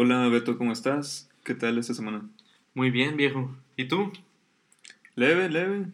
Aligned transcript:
Hola 0.00 0.28
Beto, 0.28 0.56
¿cómo 0.56 0.70
estás? 0.70 1.28
¿Qué 1.42 1.56
tal 1.56 1.76
esta 1.76 1.92
semana? 1.92 2.22
Muy 2.72 2.92
bien, 2.92 3.16
viejo. 3.16 3.52
¿Y 3.76 3.86
tú? 3.86 4.12
Leve, 5.16 5.48
leve. 5.48 5.86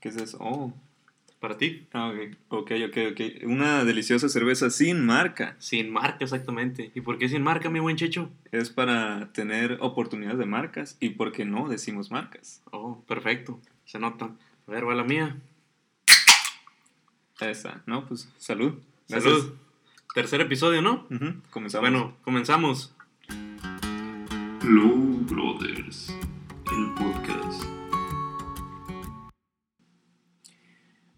¿Qué 0.00 0.08
es 0.08 0.16
eso? 0.16 0.38
Oh. 0.40 0.74
¿Para 1.38 1.56
ti? 1.56 1.86
Ah, 1.92 2.12
ok, 2.48 2.72
ok, 2.88 2.96
ok. 3.12 3.20
Una 3.44 3.84
deliciosa 3.84 4.28
cerveza 4.28 4.70
sin 4.70 5.06
marca. 5.06 5.54
Sin 5.60 5.92
marca, 5.92 6.24
exactamente. 6.24 6.90
¿Y 6.96 7.00
por 7.00 7.16
qué 7.16 7.28
sin 7.28 7.44
marca, 7.44 7.70
mi 7.70 7.78
buen 7.78 7.94
Checho? 7.94 8.28
Es 8.50 8.70
para 8.70 9.32
tener 9.32 9.78
oportunidades 9.80 10.40
de 10.40 10.46
marcas 10.46 10.96
y 10.98 11.10
por 11.10 11.30
qué 11.30 11.44
no 11.44 11.68
decimos 11.68 12.10
marcas. 12.10 12.60
Oh, 12.72 13.04
perfecto. 13.06 13.60
Se 13.84 14.00
nota. 14.00 14.32
A 14.66 14.70
ver, 14.72 14.84
va 14.84 14.96
la 14.96 15.04
mía. 15.04 15.36
Esa, 17.38 17.84
¿no? 17.86 18.04
Pues 18.08 18.28
salud. 18.36 18.80
Salud. 19.06 19.54
Tercer 20.18 20.40
episodio, 20.40 20.82
¿no? 20.82 21.06
Comenzamos. 21.50 21.88
Bueno, 21.88 22.16
comenzamos. 22.24 22.92
Flow 24.58 25.24
Brothers, 25.30 26.12
el 26.72 26.94
podcast. 26.94 27.62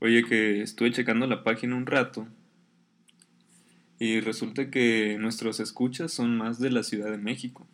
Oye, 0.00 0.22
que 0.24 0.60
estuve 0.60 0.92
checando 0.92 1.26
la 1.26 1.42
página 1.42 1.76
un 1.76 1.86
rato 1.86 2.28
y 3.98 4.20
resulta 4.20 4.70
que 4.70 5.16
nuestros 5.18 5.60
escuchas 5.60 6.12
son 6.12 6.36
más 6.36 6.60
de 6.60 6.70
la 6.70 6.82
Ciudad 6.82 7.10
de 7.10 7.16
México. 7.16 7.66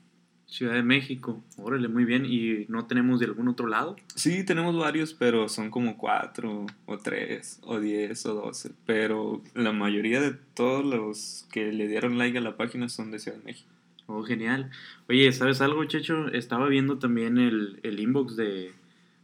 Ciudad 0.46 0.74
de 0.74 0.84
México, 0.84 1.42
órale, 1.58 1.88
muy 1.88 2.04
bien. 2.04 2.24
¿Y 2.24 2.66
no 2.68 2.86
tenemos 2.86 3.18
de 3.18 3.26
algún 3.26 3.48
otro 3.48 3.66
lado? 3.66 3.96
Sí, 4.14 4.44
tenemos 4.44 4.76
varios, 4.76 5.12
pero 5.12 5.48
son 5.48 5.70
como 5.70 5.98
cuatro, 5.98 6.66
o 6.86 6.98
tres, 6.98 7.58
o 7.62 7.80
diez, 7.80 8.24
o 8.26 8.34
doce. 8.34 8.70
Pero 8.86 9.42
la 9.54 9.72
mayoría 9.72 10.20
de 10.20 10.36
todos 10.54 10.84
los 10.84 11.46
que 11.50 11.72
le 11.72 11.88
dieron 11.88 12.16
like 12.16 12.38
a 12.38 12.40
la 12.40 12.56
página 12.56 12.88
son 12.88 13.10
de 13.10 13.18
Ciudad 13.18 13.38
de 13.38 13.44
México. 13.44 13.68
Oh, 14.06 14.22
genial. 14.22 14.70
Oye, 15.08 15.32
¿sabes 15.32 15.60
algo, 15.60 15.84
Checho? 15.84 16.28
Estaba 16.28 16.68
viendo 16.68 16.98
también 16.98 17.38
el, 17.38 17.80
inbox 17.82 18.36
de, 18.36 18.72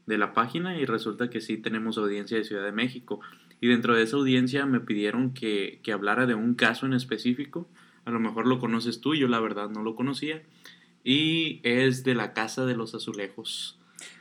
de 0.07 0.19
la 0.19 0.35
página 0.35 0.77
y 0.77 0.87
resulta 0.87 1.31
que 1.31 1.41
sí 1.41 1.57
tenemos 1.57 1.99
audiencia 1.99 2.37
de 2.37 2.43
Ciudad 2.43 2.65
de 2.65 2.73
México. 2.73 3.21
Y 3.61 3.69
dentro 3.69 3.95
de 3.95 4.03
esa 4.03 4.17
audiencia 4.17 4.67
me 4.67 4.81
pidieron 4.81 5.33
que, 5.33 5.79
que 5.85 5.93
hablara 5.93 6.27
de 6.27 6.35
un 6.35 6.55
caso 6.55 6.85
en 6.85 6.95
específico. 6.95 7.69
A 8.05 8.11
lo 8.11 8.19
mejor 8.19 8.49
lo 8.49 8.59
conoces 8.59 9.01
tú, 9.01 9.15
yo 9.15 9.29
la 9.29 9.39
verdad 9.39 9.71
no 9.71 9.85
lo 9.85 9.95
conocía 9.95 10.43
y 11.05 11.61
es 11.63 12.05
de 12.05 12.15
la 12.15 12.33
Casa 12.33 12.65
de 12.65 12.77
los 12.77 12.95
Azulejos. 12.95 13.79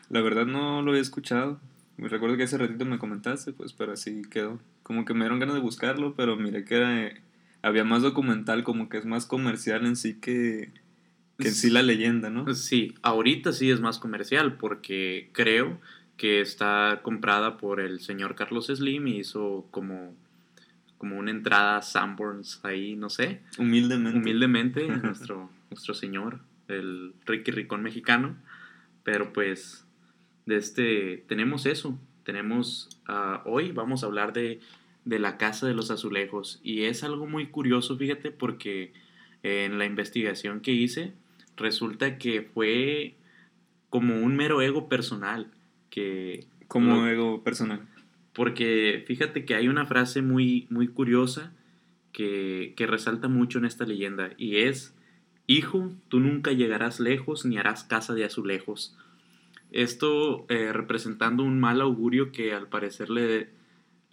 La 0.10 0.22
verdad 0.22 0.46
no 0.46 0.82
lo 0.82 0.96
he 0.96 1.00
escuchado. 1.00 1.60
Me 1.98 2.08
recuerdo 2.08 2.38
que 2.38 2.44
hace 2.44 2.58
ratito 2.58 2.86
me 2.86 3.00
comentaste, 3.00 3.54
pues, 3.54 3.74
pero 3.74 3.94
así 3.94 4.24
quedó. 4.30 4.60
Como 4.84 5.06
que 5.06 5.14
me 5.14 5.22
dieron 5.22 5.40
ganas 5.40 5.56
de 5.56 5.62
buscarlo, 5.62 6.16
pero 6.16 6.36
miré 6.36 6.66
que 6.66 6.76
era, 6.76 7.14
había 7.62 7.84
más 7.84 8.02
documental, 8.02 8.64
como 8.64 8.90
que 8.90 8.98
es 8.98 9.06
más 9.06 9.26
comercial 9.26 9.86
en 9.86 9.96
sí 9.96 10.16
que, 10.16 10.72
que 11.38 11.50
en 11.50 11.54
sí 11.54 11.70
la 11.70 11.84
leyenda, 11.84 12.30
¿no? 12.30 12.54
Sí, 12.56 12.96
ahorita 13.04 13.54
sí 13.54 13.70
es 13.70 13.80
más 13.80 14.00
comercial 14.00 14.58
porque 14.58 15.30
creo 15.32 15.80
que 16.18 16.42
está 16.42 17.02
comprada 17.04 17.58
por 17.58 17.80
el 17.80 18.00
señor 18.00 18.36
Carlos 18.36 18.68
Slim 18.68 19.08
y 19.08 19.20
hizo 19.20 19.68
como, 19.72 20.14
como 20.98 21.18
una 21.18 21.32
entrada 21.32 21.78
a 21.78 21.82
Sanborns 21.82 22.60
ahí, 22.64 22.96
no 22.96 23.10
sé. 23.10 23.42
Humildemente. 23.58 24.20
Humildemente, 24.20 24.88
nuestro, 25.04 25.50
nuestro 25.70 25.94
señor 25.94 26.40
el 26.72 27.14
Ricky 27.26 27.52
Ricón 27.52 27.84
mexicano. 27.84 28.38
Pero 29.04 29.34
pues, 29.34 29.86
de 30.46 30.58
este, 30.58 31.24
tenemos 31.28 31.66
eso. 31.66 32.00
Tenemos, 32.24 32.90
ah, 33.08 33.42
hoy 33.46 33.72
vamos 33.72 34.04
a 34.04 34.08
hablar 34.08 34.34
de, 34.34 34.60
de 35.06 35.20
la 35.20 35.38
Casa 35.38 35.68
de 35.68 35.74
los 35.74 35.92
Azulejos. 35.92 36.60
Y 36.64 36.84
es 36.84 37.04
algo 37.04 37.28
muy 37.28 37.48
curioso, 37.48 37.98
fíjate, 37.98 38.32
porque 38.32 38.94
en 39.44 39.80
la 39.80 39.86
investigación 39.86 40.62
que 40.62 40.72
hice, 40.72 41.14
resulta 41.58 42.18
que 42.18 42.42
fue 42.42 43.16
como 43.90 44.20
un 44.20 44.36
mero 44.36 44.62
ego 44.62 44.88
personal. 44.88 45.52
Que, 45.90 46.46
como 46.68 47.08
ego 47.08 47.44
personal. 47.44 47.88
Porque 48.34 49.04
fíjate 49.08 49.46
que 49.46 49.56
hay 49.56 49.68
una 49.68 49.86
frase 49.86 50.22
muy, 50.22 50.68
muy 50.70 50.88
curiosa 50.88 51.54
que, 52.14 52.74
que 52.78 52.88
resalta 52.88 53.28
mucho 53.28 53.60
en 53.60 53.66
esta 53.66 53.86
leyenda 53.86 54.32
y 54.38 54.58
es 54.58 54.96
Hijo, 55.48 55.92
tú 56.08 56.20
nunca 56.20 56.52
llegarás 56.52 57.00
lejos 57.00 57.46
ni 57.46 57.58
harás 57.58 57.84
casa 57.84 58.14
de 58.14 58.26
azulejos. 58.26 58.98
Esto 59.72 60.46
eh, 60.50 60.72
representando 60.74 61.44
un 61.44 61.60
mal 61.60 61.82
augurio 61.82 62.32
que 62.32 62.54
al 62.54 62.68
parecer 62.68 63.10
le, 63.10 63.50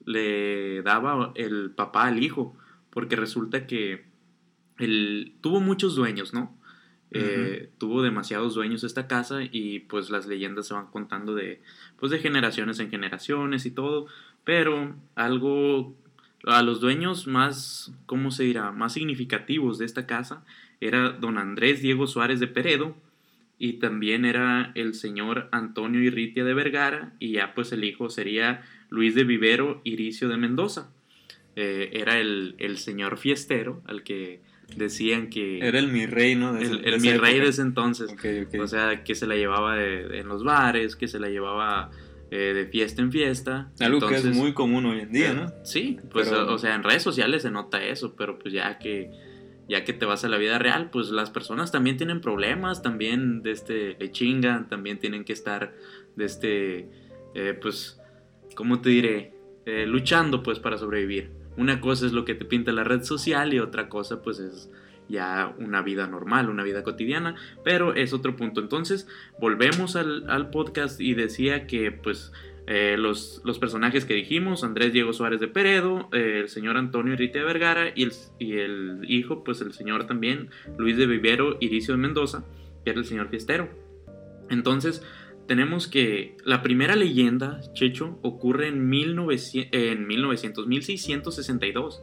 le 0.05 0.83
daba 0.83 1.33
el 1.34 1.71
papá 1.71 2.06
al 2.06 2.22
hijo, 2.22 2.56
porque 2.91 3.16
resulta 3.16 3.66
que 3.66 4.05
él 4.78 5.34
tuvo 5.41 5.61
muchos 5.61 5.97
dueños, 5.97 6.33
¿no? 6.33 6.56
Eh, 7.11 7.71
tuvo 7.78 8.03
demasiados 8.03 8.55
dueños 8.55 8.84
esta 8.84 9.06
casa 9.06 9.41
y 9.43 9.81
pues 9.81 10.10
las 10.10 10.27
leyendas 10.27 10.69
se 10.69 10.75
van 10.75 10.89
contando 10.89 11.34
de, 11.34 11.62
pues 11.99 12.12
de 12.12 12.19
generaciones 12.19 12.81
en 12.81 12.91
generaciones 12.91 13.65
y 13.65 13.71
todo, 13.71 14.06
pero 14.45 14.95
algo 15.15 15.97
a 16.45 16.62
los 16.62 16.81
dueños 16.81 17.27
más, 17.27 17.93
¿cómo 18.05 18.31
se 18.31 18.45
dirá?, 18.45 18.72
más 18.72 18.93
significativos 18.93 19.78
de 19.78 19.87
esta 19.87 20.06
casa 20.06 20.45
era 20.81 21.11
don 21.11 21.39
Andrés 21.39 21.83
Diego 21.83 22.06
Suárez 22.06 22.41
de 22.41 22.47
Peredo 22.47 22.97
y 23.59 23.75
también 23.75 24.25
era 24.25 24.72
el 24.75 24.94
señor 24.94 25.49
Antonio 25.50 26.00
Irritia 26.00 26.44
de 26.44 26.55
Vergara 26.55 27.15
y 27.19 27.33
ya 27.33 27.55
pues 27.55 27.72
el 27.72 27.84
hijo 27.84 28.09
sería 28.09 28.62
Luis 28.89 29.15
de 29.15 29.25
Vivero 29.25 29.81
Iricio 29.84 30.28
de 30.28 30.37
Mendoza. 30.37 30.91
Eh, 31.56 31.91
era 31.93 32.19
el, 32.21 32.55
señor 32.77 33.19
fiestero 33.19 33.83
al 33.87 34.05
que 34.05 34.41
decían 34.77 35.28
que... 35.28 35.59
Era 35.59 35.81
el 35.81 35.89
mi 35.89 36.06
rey, 36.06 36.37
¿no? 36.37 36.56
el, 36.56 36.84
el 36.84 37.00
mi 37.00 37.12
rey 37.15 37.41
de 37.41 37.49
ese 37.49 37.62
entonces. 37.62 38.15
O 38.60 38.66
sea, 38.69 39.03
que 39.03 39.16
se 39.16 39.27
la 39.27 39.34
llevaba 39.34 39.83
en 39.83 40.28
los 40.28 40.45
bares, 40.45 40.95
que 40.95 41.09
se 41.09 41.19
la 41.19 41.28
llevaba 41.28 41.91
eh, 42.31 42.53
de 42.55 42.66
fiesta 42.66 43.00
en 43.00 43.10
fiesta. 43.10 43.72
Algo 43.81 44.06
que 44.06 44.16
es 44.16 44.25
muy 44.27 44.53
común 44.53 44.84
hoy 44.84 45.00
en 45.00 45.10
día, 45.10 45.33
¿no? 45.33 45.50
Sí, 45.65 45.99
pues 46.12 46.31
o 46.31 46.59
sea, 46.59 46.75
en 46.75 46.83
redes 46.83 47.03
sociales 47.03 47.43
se 47.43 47.50
nota 47.50 47.83
eso, 47.83 48.15
pero 48.16 48.39
pues 48.39 48.53
ya 48.53 48.78
que 48.78 49.10
ya 49.69 49.84
que 49.84 49.93
te 49.93 50.06
vas 50.06 50.25
a 50.25 50.29
la 50.29 50.39
vida 50.39 50.59
real, 50.59 50.91
pues 50.91 51.11
las 51.11 51.31
personas 51.31 51.71
también 51.71 51.97
tienen 51.97 52.21
problemas, 52.21 52.83
también 52.83 53.43
de 53.43 53.53
este, 53.53 53.97
le 53.99 54.11
chingan, 54.11 54.69
también 54.69 54.99
tienen 54.99 55.25
que 55.25 55.34
estar 55.34 55.75
de 56.17 56.25
este, 56.25 56.91
eh, 57.34 57.59
pues, 57.61 58.01
¿cómo 58.55 58.81
te 58.81 58.89
diré? 58.89 59.34
Eh, 59.67 59.87
luchando 59.87 60.43
pues 60.43 60.59
para 60.59 60.78
sobrevivir. 60.78 61.31
Una 61.59 61.81
cosa 61.81 62.07
es 62.07 62.12
lo 62.12 62.25
que 62.25 62.34
te 62.34 62.47
pinta 62.47 62.73
la 62.73 62.84
red 62.84 63.03
social 63.03 63.53
y 63.53 63.59
otra 63.59 63.89
cosa 63.91 64.23
pues 64.23 64.39
es 64.39 64.71
ya 65.09 65.55
una 65.59 65.83
vida 65.83 66.07
normal, 66.07 66.49
una 66.49 66.62
vida 66.62 66.83
cotidiana, 66.83 67.34
pero 67.65 67.95
es 67.95 68.12
otro 68.15 68.37
punto. 68.37 68.61
Entonces, 68.61 69.07
volvemos 69.41 69.97
al, 69.97 70.28
al 70.31 70.51
podcast 70.51 71.01
y 71.01 71.15
decía 71.15 71.67
que 71.67 71.93
pues 71.93 72.33
eh, 72.71 72.99
los, 72.99 73.41
los, 73.47 73.59
personajes 73.59 74.05
que 74.05 74.12
dijimos, 74.12 74.62
Andrés 74.62 74.93
Diego 74.93 75.15
Suárez 75.15 75.41
de 75.41 75.49
Peredo, 75.49 76.11
eh, 76.12 76.41
el 76.41 76.51
señor 76.51 76.77
Antonio 76.77 77.15
Irrite 77.15 77.39
de 77.39 77.45
Vergara 77.47 77.95
y 77.95 78.03
el, 78.59 79.01
hijo, 79.09 79.43
pues 79.43 79.62
el 79.62 79.73
señor 79.73 80.06
también, 80.06 80.51
Luis 80.77 80.99
de 80.99 81.07
Vivero 81.07 81.57
Iricio 81.61 81.95
de 81.95 81.99
Mendoza, 82.03 82.45
que 82.84 82.91
era 82.91 82.99
el 82.99 83.07
señor 83.07 83.31
fiestero. 83.31 83.71
Entonces, 84.51 85.03
tenemos 85.47 85.89
que 85.89 86.37
la 86.45 86.62
primera 86.62 86.95
leyenda, 86.95 87.59
Checho, 87.73 88.19
ocurre 88.21 88.69
en, 88.69 88.87
1900, 88.87 89.71
en 89.73 90.07
1900, 90.07 90.67
1662, 90.67 92.03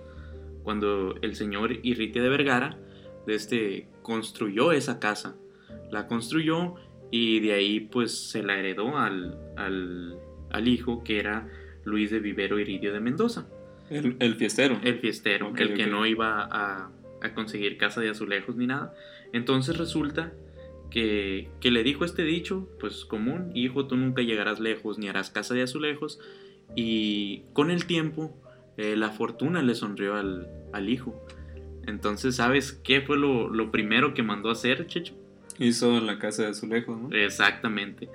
cuando 0.64 1.14
el 1.22 1.36
señor 1.36 1.74
Irrite 1.84 2.22
de 2.22 2.30
Vergara 2.30 2.80
este, 3.28 3.88
construyó 4.02 4.72
esa 4.72 5.00
casa. 5.00 5.38
La 5.92 6.08
construyó 6.08 6.74
y 7.12 7.40
de 7.42 7.54
ahí 7.54 7.82
pues 7.82 8.32
se 8.32 8.42
la 8.42 8.58
heredó 8.58 8.98
al 8.98 10.18
al 10.52 10.68
hijo 10.68 11.04
que 11.04 11.20
era 11.20 11.48
Luis 11.84 12.12
de 12.12 12.20
Vivero 12.20 12.60
Iridio 12.60 12.94
de 12.94 13.00
Mendoza. 13.00 13.48
El, 13.90 14.36
fiestero. 14.36 14.80
El 14.84 15.00
fiestero, 15.00 15.54
el 15.56 15.76
que 15.76 15.86
no 15.86 16.06
iba 16.06 16.48
a, 16.52 16.92
conseguir 17.34 17.78
casa 17.78 18.02
de 18.02 18.10
azulejos 18.10 18.56
ni 18.56 18.68
nada. 18.68 18.94
Entonces 19.34 19.78
resulta 19.78 20.34
que, 20.90 21.50
le 21.62 21.84
dijo 21.84 22.06
este 22.06 22.24
dicho, 22.24 22.70
pues 22.80 23.06
común, 23.06 23.52
hijo, 23.54 23.88
tú 23.88 23.98
nunca 23.98 24.22
llegarás 24.22 24.60
lejos 24.60 24.98
ni 24.98 25.08
harás 25.08 25.30
casa 25.30 25.54
de 25.54 25.62
azulejos. 25.62 26.20
Y 26.76 27.44
con 27.54 27.70
el 27.70 27.86
tiempo 27.86 28.36
eh, 28.78 28.96
la 28.96 29.12
fortuna 29.12 29.62
le 29.62 29.76
sonrió 29.76 30.16
al, 30.16 30.90
hijo. 30.90 31.16
Entonces, 31.86 32.36
¿sabes 32.36 32.74
qué 32.74 33.02
fue 33.02 33.18
lo, 33.18 33.50
lo 33.50 33.72
primero 33.72 34.14
que 34.14 34.24
mandó 34.24 34.50
a 34.50 34.54
hacer, 34.54 34.88
Checho? 34.88 35.14
Hizo 35.60 36.02
la 36.02 36.20
casa 36.20 36.44
de 36.44 36.50
azulejos, 36.50 37.00
¿no? 37.00 37.16
Exactamente. 37.16 38.10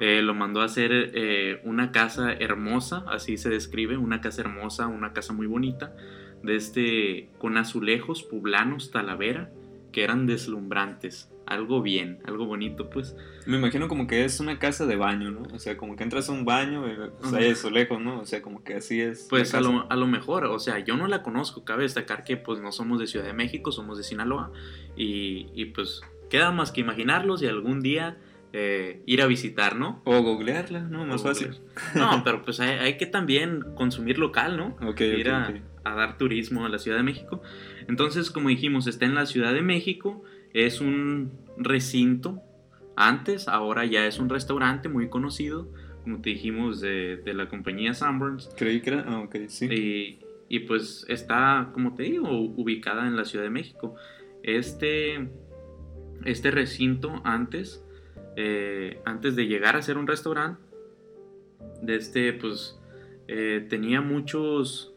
Eh, 0.00 0.22
lo 0.22 0.34
mandó 0.34 0.60
a 0.60 0.64
hacer 0.64 0.90
eh, 0.92 1.60
una 1.64 1.90
casa 1.90 2.32
hermosa, 2.32 3.04
así 3.08 3.36
se 3.38 3.48
describe, 3.48 3.96
una 3.96 4.20
casa 4.20 4.42
hermosa, 4.42 4.86
una 4.86 5.12
casa 5.12 5.32
muy 5.32 5.46
bonita, 5.46 5.96
de 6.42 6.56
este, 6.56 7.30
con 7.38 7.56
azulejos 7.56 8.22
poblanos, 8.22 8.90
talavera, 8.90 9.50
que 9.92 10.04
eran 10.04 10.26
deslumbrantes. 10.26 11.30
Algo 11.46 11.80
bien, 11.80 12.18
algo 12.26 12.44
bonito, 12.44 12.90
pues. 12.90 13.14
Me 13.46 13.56
imagino 13.56 13.86
como 13.86 14.08
que 14.08 14.24
es 14.24 14.40
una 14.40 14.58
casa 14.58 14.84
de 14.84 14.96
baño, 14.96 15.30
¿no? 15.30 15.42
O 15.54 15.60
sea, 15.60 15.76
como 15.76 15.94
que 15.94 16.02
entras 16.02 16.28
a 16.28 16.32
un 16.32 16.44
baño, 16.44 16.84
y, 16.88 16.98
o 17.24 17.30
sea, 17.30 17.40
eso 17.40 17.70
lejos, 17.70 18.00
¿no? 18.00 18.18
O 18.18 18.26
sea, 18.26 18.42
como 18.42 18.64
que 18.64 18.74
así 18.74 19.00
es. 19.00 19.28
Pues 19.30 19.54
a 19.54 19.60
lo, 19.60 19.90
a 19.90 19.94
lo 19.94 20.08
mejor, 20.08 20.44
o 20.46 20.58
sea, 20.58 20.80
yo 20.80 20.96
no 20.96 21.06
la 21.06 21.22
conozco, 21.22 21.64
cabe 21.64 21.84
destacar 21.84 22.24
que 22.24 22.36
pues 22.36 22.60
no 22.60 22.72
somos 22.72 22.98
de 22.98 23.06
Ciudad 23.06 23.24
de 23.24 23.32
México, 23.32 23.70
somos 23.70 23.96
de 23.96 24.02
Sinaloa 24.02 24.50
y, 24.96 25.46
y, 25.54 25.66
pues 25.66 26.02
queda 26.28 26.50
más 26.50 26.72
que 26.72 26.80
imaginarlos 26.80 27.40
y 27.42 27.46
algún 27.46 27.80
día 27.80 28.18
eh, 28.58 29.02
ir 29.04 29.20
a 29.20 29.26
visitar, 29.26 29.76
¿no? 29.76 30.00
O 30.04 30.22
googlearla, 30.22 30.80
¿no? 30.80 31.04
Más 31.04 31.20
O 31.20 31.24
fácil. 31.24 31.60
No, 31.94 32.22
pero 32.24 32.42
pues 32.42 32.58
hay, 32.58 32.78
hay 32.78 32.96
que 32.96 33.04
también 33.04 33.60
consumir 33.74 34.18
local, 34.18 34.56
¿no? 34.56 34.76
Ok, 34.88 35.02
ir 35.02 35.28
ok, 35.28 35.34
a, 35.34 35.48
ok. 35.50 35.56
a 35.84 35.94
dar 35.94 36.16
turismo 36.16 36.64
a 36.64 36.70
la 36.70 36.78
Ciudad 36.78 36.96
de 36.96 37.02
México. 37.02 37.42
Entonces, 37.86 38.30
como 38.30 38.48
dijimos, 38.48 38.86
está 38.86 39.04
en 39.04 39.14
la 39.14 39.26
Ciudad 39.26 39.52
de 39.52 39.60
México, 39.60 40.24
es 40.54 40.80
un 40.80 41.32
recinto, 41.58 42.40
antes, 42.96 43.46
ahora 43.46 43.84
ya 43.84 44.06
es 44.06 44.18
un 44.18 44.30
restaurante 44.30 44.88
muy 44.88 45.10
conocido, 45.10 45.68
como 46.02 46.22
te 46.22 46.30
dijimos, 46.30 46.80
de, 46.80 47.18
de 47.18 47.34
la 47.34 47.50
compañía 47.50 47.92
Sanborns. 47.92 48.48
Creí 48.56 48.80
que 48.80 48.88
era. 48.88 49.04
Ah, 49.06 49.18
ok, 49.18 49.36
sí. 49.48 49.66
Y, 49.66 50.18
y, 50.48 50.60
pues 50.60 51.04
está, 51.08 51.72
como 51.74 51.94
te 51.94 52.04
digo, 52.04 52.30
ubicada 52.30 53.06
en 53.06 53.16
la 53.16 53.26
Ciudad 53.26 53.44
de 53.44 53.50
México. 53.50 53.96
Este, 54.42 55.28
este 56.24 56.50
recinto 56.50 57.20
antes, 57.24 57.84
eh, 58.36 59.00
antes 59.06 59.34
de 59.34 59.46
llegar 59.46 59.76
a 59.76 59.82
ser 59.82 59.96
un 59.96 60.06
restaurante, 60.06 60.60
de 61.80 61.96
este, 61.96 62.32
pues 62.34 62.78
eh, 63.28 63.66
tenía 63.68 64.02
muchos, 64.02 64.94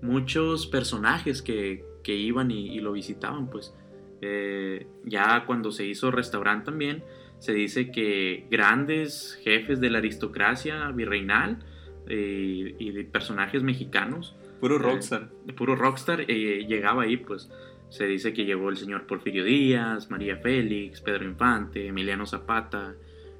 muchos 0.00 0.66
personajes 0.68 1.42
que, 1.42 1.84
que 2.04 2.14
iban 2.14 2.50
y, 2.50 2.68
y, 2.68 2.80
lo 2.80 2.92
visitaban, 2.92 3.50
pues. 3.50 3.74
Eh, 4.20 4.86
ya 5.04 5.44
cuando 5.46 5.70
se 5.70 5.84
hizo 5.84 6.10
restaurante 6.10 6.66
también, 6.66 7.04
se 7.38 7.52
dice 7.52 7.90
que 7.90 8.46
grandes 8.50 9.38
jefes 9.42 9.80
de 9.80 9.90
la 9.90 9.98
aristocracia 9.98 10.90
virreinal 10.90 11.64
y 12.10 12.90
de 12.90 13.04
personajes 13.04 13.62
mexicanos. 13.62 14.34
Puro 14.60 14.78
rockstar. 14.78 15.28
Puro 15.56 15.76
rockstar 15.76 16.26
llegaba 16.26 17.02
ahí, 17.02 17.18
pues 17.18 17.50
se 17.88 18.06
dice 18.06 18.32
que 18.32 18.44
llegó 18.44 18.68
el 18.68 18.76
señor 18.76 19.06
Porfirio 19.06 19.44
Díaz, 19.44 20.10
María 20.10 20.36
Félix, 20.36 21.00
Pedro 21.00 21.24
Infante, 21.24 21.86
Emiliano 21.86 22.26
Zapata, 22.26 22.94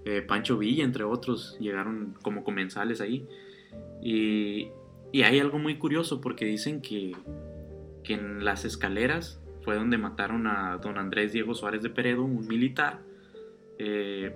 eh, 0.04 0.22
Pancho 0.22 0.56
Villa, 0.56 0.84
entre 0.84 1.04
otros, 1.04 1.56
llegaron 1.60 2.14
como 2.22 2.44
comensales 2.44 3.00
ahí. 3.00 3.26
Y, 4.02 4.68
y, 5.12 5.22
hay 5.22 5.38
algo 5.38 5.58
muy 5.58 5.76
curioso 5.76 6.20
porque 6.20 6.46
dicen 6.46 6.80
que, 6.80 7.12
que 8.04 8.14
en 8.14 8.44
las 8.44 8.64
escaleras 8.64 9.42
fue 9.62 9.76
donde 9.76 9.98
mataron 9.98 10.46
a 10.46 10.78
don 10.78 10.96
Andrés 10.96 11.32
Diego 11.32 11.54
Suárez 11.54 11.82
de 11.82 11.90
Peredo, 11.90 12.24
un 12.24 12.46
militar. 12.46 13.00
Eh, 13.78 14.34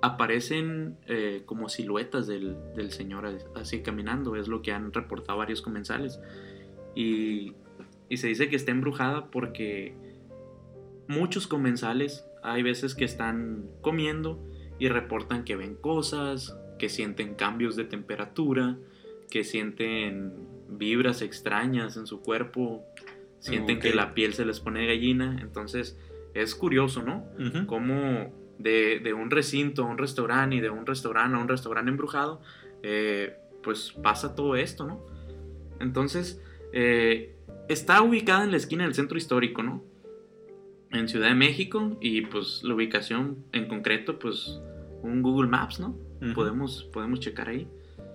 aparecen 0.00 0.96
eh, 1.08 1.42
como 1.44 1.68
siluetas 1.68 2.28
del, 2.28 2.56
del, 2.76 2.92
señor 2.92 3.26
así 3.56 3.82
caminando, 3.82 4.36
es 4.36 4.46
lo 4.46 4.62
que 4.62 4.70
han 4.70 4.92
reportado 4.92 5.38
varios 5.38 5.60
comensales. 5.60 6.20
Y, 6.94 7.52
y, 8.08 8.16
se 8.16 8.28
dice 8.28 8.48
que 8.48 8.56
está 8.56 8.70
embrujada 8.70 9.30
porque 9.30 9.94
muchos 11.06 11.46
comensales 11.46 12.24
hay 12.42 12.62
veces 12.62 12.94
que 12.94 13.04
están 13.04 13.66
comiendo 13.80 14.42
y 14.78 14.88
reportan 14.88 15.44
que 15.44 15.56
ven 15.56 15.74
cosas, 15.74 16.56
que 16.78 16.88
sienten 16.88 17.34
cambios 17.34 17.76
de 17.76 17.84
temperatura, 17.84 18.78
que 19.30 19.44
sienten 19.44 20.32
vibras 20.68 21.22
extrañas 21.22 21.96
en 21.96 22.06
su 22.06 22.20
cuerpo, 22.20 22.84
sienten 23.40 23.78
okay. 23.78 23.90
que 23.90 23.96
la 23.96 24.14
piel 24.14 24.34
se 24.34 24.44
les 24.44 24.60
pone 24.60 24.80
de 24.80 24.86
gallina. 24.86 25.38
Entonces 25.40 25.98
es 26.34 26.54
curioso, 26.54 27.02
¿no? 27.02 27.24
Uh 27.38 27.42
-huh. 27.42 27.66
Cómo 27.66 28.32
de, 28.58 29.00
de, 29.00 29.12
un 29.12 29.30
recinto 29.30 29.84
a 29.84 29.86
un 29.86 29.98
restaurante 29.98 30.56
y 30.56 30.60
de 30.60 30.70
un 30.70 30.86
restaurante 30.86 31.36
a 31.36 31.40
un 31.40 31.48
restaurante 31.48 31.90
embrujado, 31.90 32.40
eh, 32.82 33.36
pues 33.62 33.92
pasa 34.02 34.34
todo 34.34 34.56
esto, 34.56 34.86
¿no? 34.86 35.04
Entonces, 35.80 36.42
eh, 36.72 37.34
está 37.68 38.02
ubicada 38.02 38.44
en 38.44 38.50
la 38.50 38.56
esquina 38.56 38.84
del 38.84 38.94
centro 38.94 39.18
histórico, 39.18 39.62
¿no? 39.62 39.84
En 40.90 41.08
Ciudad 41.08 41.28
de 41.28 41.34
México 41.34 41.98
y 42.00 42.22
pues 42.22 42.62
la 42.64 42.74
ubicación 42.74 43.44
en 43.52 43.68
concreto, 43.68 44.18
pues 44.18 44.60
un 45.02 45.22
Google 45.22 45.48
Maps, 45.48 45.80
¿no? 45.80 45.88
Uh 45.88 46.26
-huh. 46.26 46.34
podemos, 46.34 46.84
podemos 46.92 47.20
checar 47.20 47.48
ahí. 47.48 47.68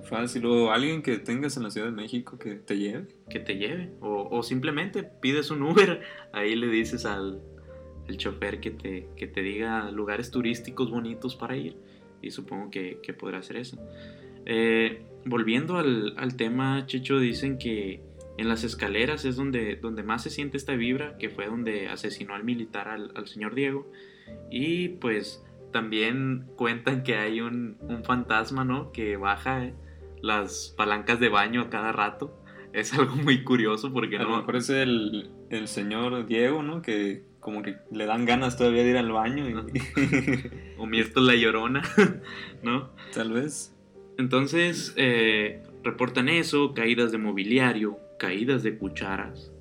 Fácil, 0.03 0.45
o 0.45 0.71
alguien 0.71 1.01
que 1.01 1.17
tengas 1.17 1.55
en 1.55 1.63
la 1.63 1.71
Ciudad 1.71 1.87
de 1.87 1.93
México 1.93 2.37
que 2.37 2.55
te 2.55 2.77
lleve. 2.77 3.07
Que 3.29 3.39
te 3.39 3.55
lleve, 3.55 3.91
o, 4.01 4.27
o 4.29 4.43
simplemente 4.43 5.03
pides 5.03 5.49
un 5.49 5.61
Uber, 5.61 6.01
ahí 6.33 6.55
le 6.55 6.67
dices 6.67 7.05
al, 7.05 7.41
el 8.07 8.17
chofer 8.17 8.59
que 8.59 8.71
te, 8.71 9.07
que 9.15 9.27
te 9.27 9.41
diga 9.41 9.89
lugares 9.91 10.29
turísticos 10.31 10.91
bonitos 10.91 11.35
para 11.35 11.55
ir. 11.55 11.77
Y 12.21 12.31
supongo 12.31 12.69
que, 12.69 12.99
que 13.01 13.13
podrá 13.13 13.39
hacer 13.39 13.57
eso. 13.57 13.77
Eh, 14.45 15.03
volviendo 15.25 15.77
al, 15.77 16.13
al, 16.17 16.35
tema, 16.35 16.85
Checho, 16.85 17.19
dicen 17.19 17.57
que 17.57 18.01
en 18.37 18.49
las 18.49 18.63
escaleras 18.63 19.25
es 19.25 19.35
donde, 19.35 19.75
donde 19.75 20.03
más 20.03 20.23
se 20.23 20.29
siente 20.29 20.57
esta 20.57 20.73
vibra, 20.73 21.17
que 21.17 21.29
fue 21.29 21.45
donde 21.45 21.87
asesinó 21.87 22.33
al 22.33 22.43
militar 22.43 22.87
al, 22.87 23.11
al 23.15 23.27
señor 23.27 23.55
Diego. 23.55 23.91
Y 24.49 24.89
pues 24.89 25.43
también 25.71 26.47
cuentan 26.55 27.03
que 27.03 27.15
hay 27.15 27.41
un, 27.41 27.77
un 27.81 28.03
fantasma, 28.03 28.63
¿no? 28.65 28.91
Que 28.91 29.17
baja 29.17 29.71
las 30.21 30.73
palancas 30.77 31.19
de 31.19 31.29
baño 31.29 31.61
a 31.61 31.69
cada 31.69 31.91
rato. 31.91 32.39
Es 32.73 32.91
algo 32.91 33.15
muy 33.17 33.43
curioso 33.43 33.93
porque 33.93 34.15
a 34.15 34.23
no... 34.23 34.29
lo 34.29 34.37
mejor 34.37 34.55
es 34.55 34.67
el, 34.71 35.29
el 35.51 35.67
señor 35.67 36.25
Diego, 36.25 36.63
¿no? 36.63 36.81
Que 36.81 37.23
como 37.39 37.61
que 37.61 37.77
le 37.91 38.07
dan 38.07 38.25
ganas 38.25 38.57
todavía 38.57 38.83
de 38.83 38.89
ir 38.89 38.97
al 38.97 39.11
baño. 39.11 39.47
Y... 39.47 39.53
o 40.79 40.87
Mirto 40.87 41.21
la 41.21 41.35
llorona, 41.35 41.83
¿no? 42.63 42.89
Tal 43.13 43.31
vez. 43.31 43.75
Entonces, 44.17 44.93
eh, 44.95 45.61
reportan 45.83 46.29
eso, 46.29 46.73
caídas 46.73 47.11
de 47.11 47.19
mobiliario, 47.19 47.99
caídas 48.23 48.63
de 48.63 48.77
cucharas. 48.77 49.51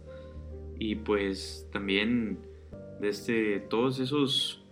Y 0.79 0.95
pues 0.95 1.69
también 1.73 2.39
de 3.01 3.09
este, 3.09 3.59
todos 3.59 3.99
esos 3.99 4.65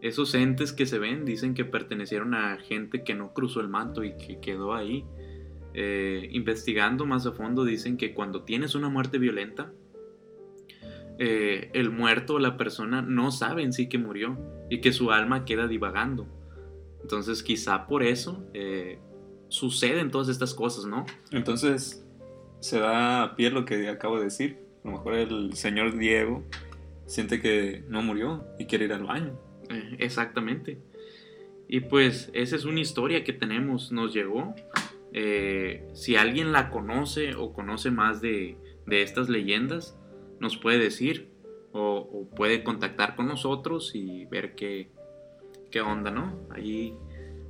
esos 0.00 0.32
entes 0.36 0.72
que 0.72 0.86
se 0.86 1.00
ven 1.00 1.24
dicen 1.24 1.54
que 1.54 1.64
pertenecieron 1.64 2.34
a 2.34 2.56
gente 2.58 3.02
que 3.02 3.16
no 3.16 3.34
cruzó 3.34 3.60
el 3.60 3.68
manto 3.68 4.04
y 4.04 4.16
que 4.16 4.38
quedó 4.38 4.74
ahí. 4.74 5.04
Eh, 5.74 6.28
investigando 6.30 7.04
más 7.04 7.26
a 7.26 7.32
fondo 7.32 7.64
dicen 7.64 7.96
que 7.96 8.14
cuando 8.14 8.44
tienes 8.44 8.76
una 8.76 8.88
muerte 8.88 9.18
violenta, 9.18 9.72
eh, 11.18 11.70
el 11.74 11.90
muerto 11.90 12.34
o 12.34 12.38
la 12.38 12.56
persona 12.56 13.02
no 13.02 13.32
sabe 13.32 13.64
en 13.64 13.72
sí 13.72 13.88
que 13.88 13.98
murió 13.98 14.38
y 14.70 14.80
que 14.80 14.92
su 14.92 15.10
alma 15.10 15.44
queda 15.44 15.66
divagando. 15.66 16.28
Entonces 17.02 17.42
quizá 17.42 17.88
por 17.88 18.04
eso 18.04 18.48
eh, 18.54 19.00
suceden 19.48 20.12
todas 20.12 20.28
estas 20.28 20.54
cosas, 20.54 20.86
¿no? 20.86 21.06
Entonces 21.32 22.07
se 22.60 22.78
da 22.78 23.22
a 23.22 23.36
pie 23.36 23.50
lo 23.50 23.64
que 23.64 23.88
acabo 23.88 24.18
de 24.18 24.24
decir. 24.24 24.58
A 24.84 24.88
lo 24.88 24.96
mejor 24.96 25.14
el 25.14 25.54
señor 25.54 25.96
Diego 25.96 26.44
siente 27.06 27.40
que 27.40 27.84
no 27.88 28.02
murió 28.02 28.44
y 28.58 28.66
quiere 28.66 28.86
ir 28.86 28.92
al 28.92 29.04
baño. 29.04 29.38
Eh, 29.70 29.96
exactamente. 29.98 30.78
Y 31.68 31.80
pues 31.80 32.30
esa 32.32 32.56
es 32.56 32.64
una 32.64 32.80
historia 32.80 33.24
que 33.24 33.32
tenemos, 33.32 33.92
nos 33.92 34.14
llegó. 34.14 34.54
Eh, 35.12 35.86
si 35.94 36.16
alguien 36.16 36.52
la 36.52 36.70
conoce 36.70 37.34
o 37.34 37.52
conoce 37.52 37.90
más 37.90 38.20
de, 38.20 38.56
de 38.86 39.02
estas 39.02 39.28
leyendas, 39.28 39.96
nos 40.40 40.56
puede 40.56 40.78
decir 40.78 41.30
o, 41.72 42.08
o, 42.12 42.34
puede 42.34 42.62
contactar 42.62 43.16
con 43.16 43.26
nosotros 43.26 43.92
y 43.94 44.24
ver 44.26 44.54
qué, 44.54 44.90
qué 45.70 45.80
onda, 45.80 46.10
¿no? 46.10 46.46
Ahí 46.50 46.94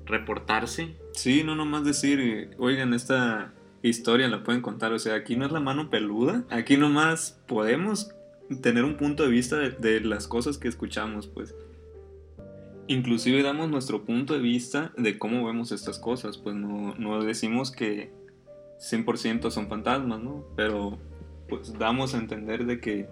reportarse. 0.04 0.96
Sí, 1.12 1.44
no 1.44 1.54
nomás 1.54 1.84
decir, 1.84 2.50
oigan, 2.58 2.94
esta 2.94 3.54
historia 3.82 4.28
la 4.28 4.42
pueden 4.42 4.62
contar, 4.62 4.92
o 4.92 4.98
sea, 4.98 5.14
aquí 5.14 5.36
no 5.36 5.46
es 5.46 5.52
la 5.52 5.60
mano 5.60 5.90
peluda, 5.90 6.44
aquí 6.50 6.76
nomás 6.76 7.40
podemos 7.46 8.10
tener 8.62 8.84
un 8.84 8.96
punto 8.96 9.22
de 9.22 9.28
vista 9.28 9.56
de, 9.56 9.70
de 9.70 10.00
las 10.00 10.26
cosas 10.26 10.58
que 10.58 10.68
escuchamos, 10.68 11.26
pues. 11.26 11.54
Inclusive 12.86 13.42
damos 13.42 13.68
nuestro 13.68 14.04
punto 14.04 14.32
de 14.32 14.40
vista 14.40 14.92
de 14.96 15.18
cómo 15.18 15.44
vemos 15.44 15.72
estas 15.72 15.98
cosas, 15.98 16.38
pues 16.38 16.56
no, 16.56 16.94
no 16.94 17.22
decimos 17.22 17.70
que 17.70 18.10
100% 18.78 19.50
son 19.50 19.68
fantasmas, 19.68 20.20
¿no? 20.20 20.46
Pero 20.56 20.98
pues 21.48 21.78
damos 21.78 22.14
a 22.14 22.18
entender 22.18 22.66
de 22.66 22.80
que 22.80 23.06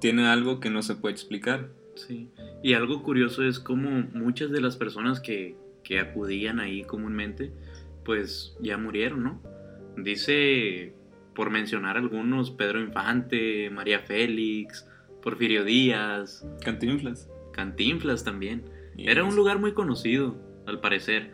tiene 0.00 0.26
algo 0.26 0.60
que 0.60 0.70
no 0.70 0.82
se 0.82 0.94
puede 0.94 1.14
explicar. 1.14 1.70
Sí, 1.94 2.28
y 2.62 2.74
algo 2.74 3.02
curioso 3.02 3.44
es 3.44 3.58
como 3.58 3.90
muchas 4.12 4.50
de 4.50 4.60
las 4.60 4.76
personas 4.76 5.20
que, 5.20 5.56
que 5.82 6.00
acudían 6.00 6.60
ahí 6.60 6.82
comúnmente, 6.82 7.52
pues 8.04 8.56
ya 8.60 8.76
murieron, 8.76 9.22
¿no? 9.22 9.53
Dice, 9.96 10.92
por 11.34 11.50
mencionar 11.50 11.96
algunos, 11.96 12.50
Pedro 12.50 12.80
Infante, 12.80 13.70
María 13.70 14.00
Félix, 14.00 14.86
Porfirio 15.22 15.64
Díaz. 15.64 16.46
Cantinflas. 16.64 17.30
Cantinflas 17.52 18.24
también. 18.24 18.64
Era 18.96 19.24
un 19.24 19.34
lugar 19.34 19.58
muy 19.58 19.72
conocido, 19.72 20.36
al 20.66 20.80
parecer. 20.80 21.32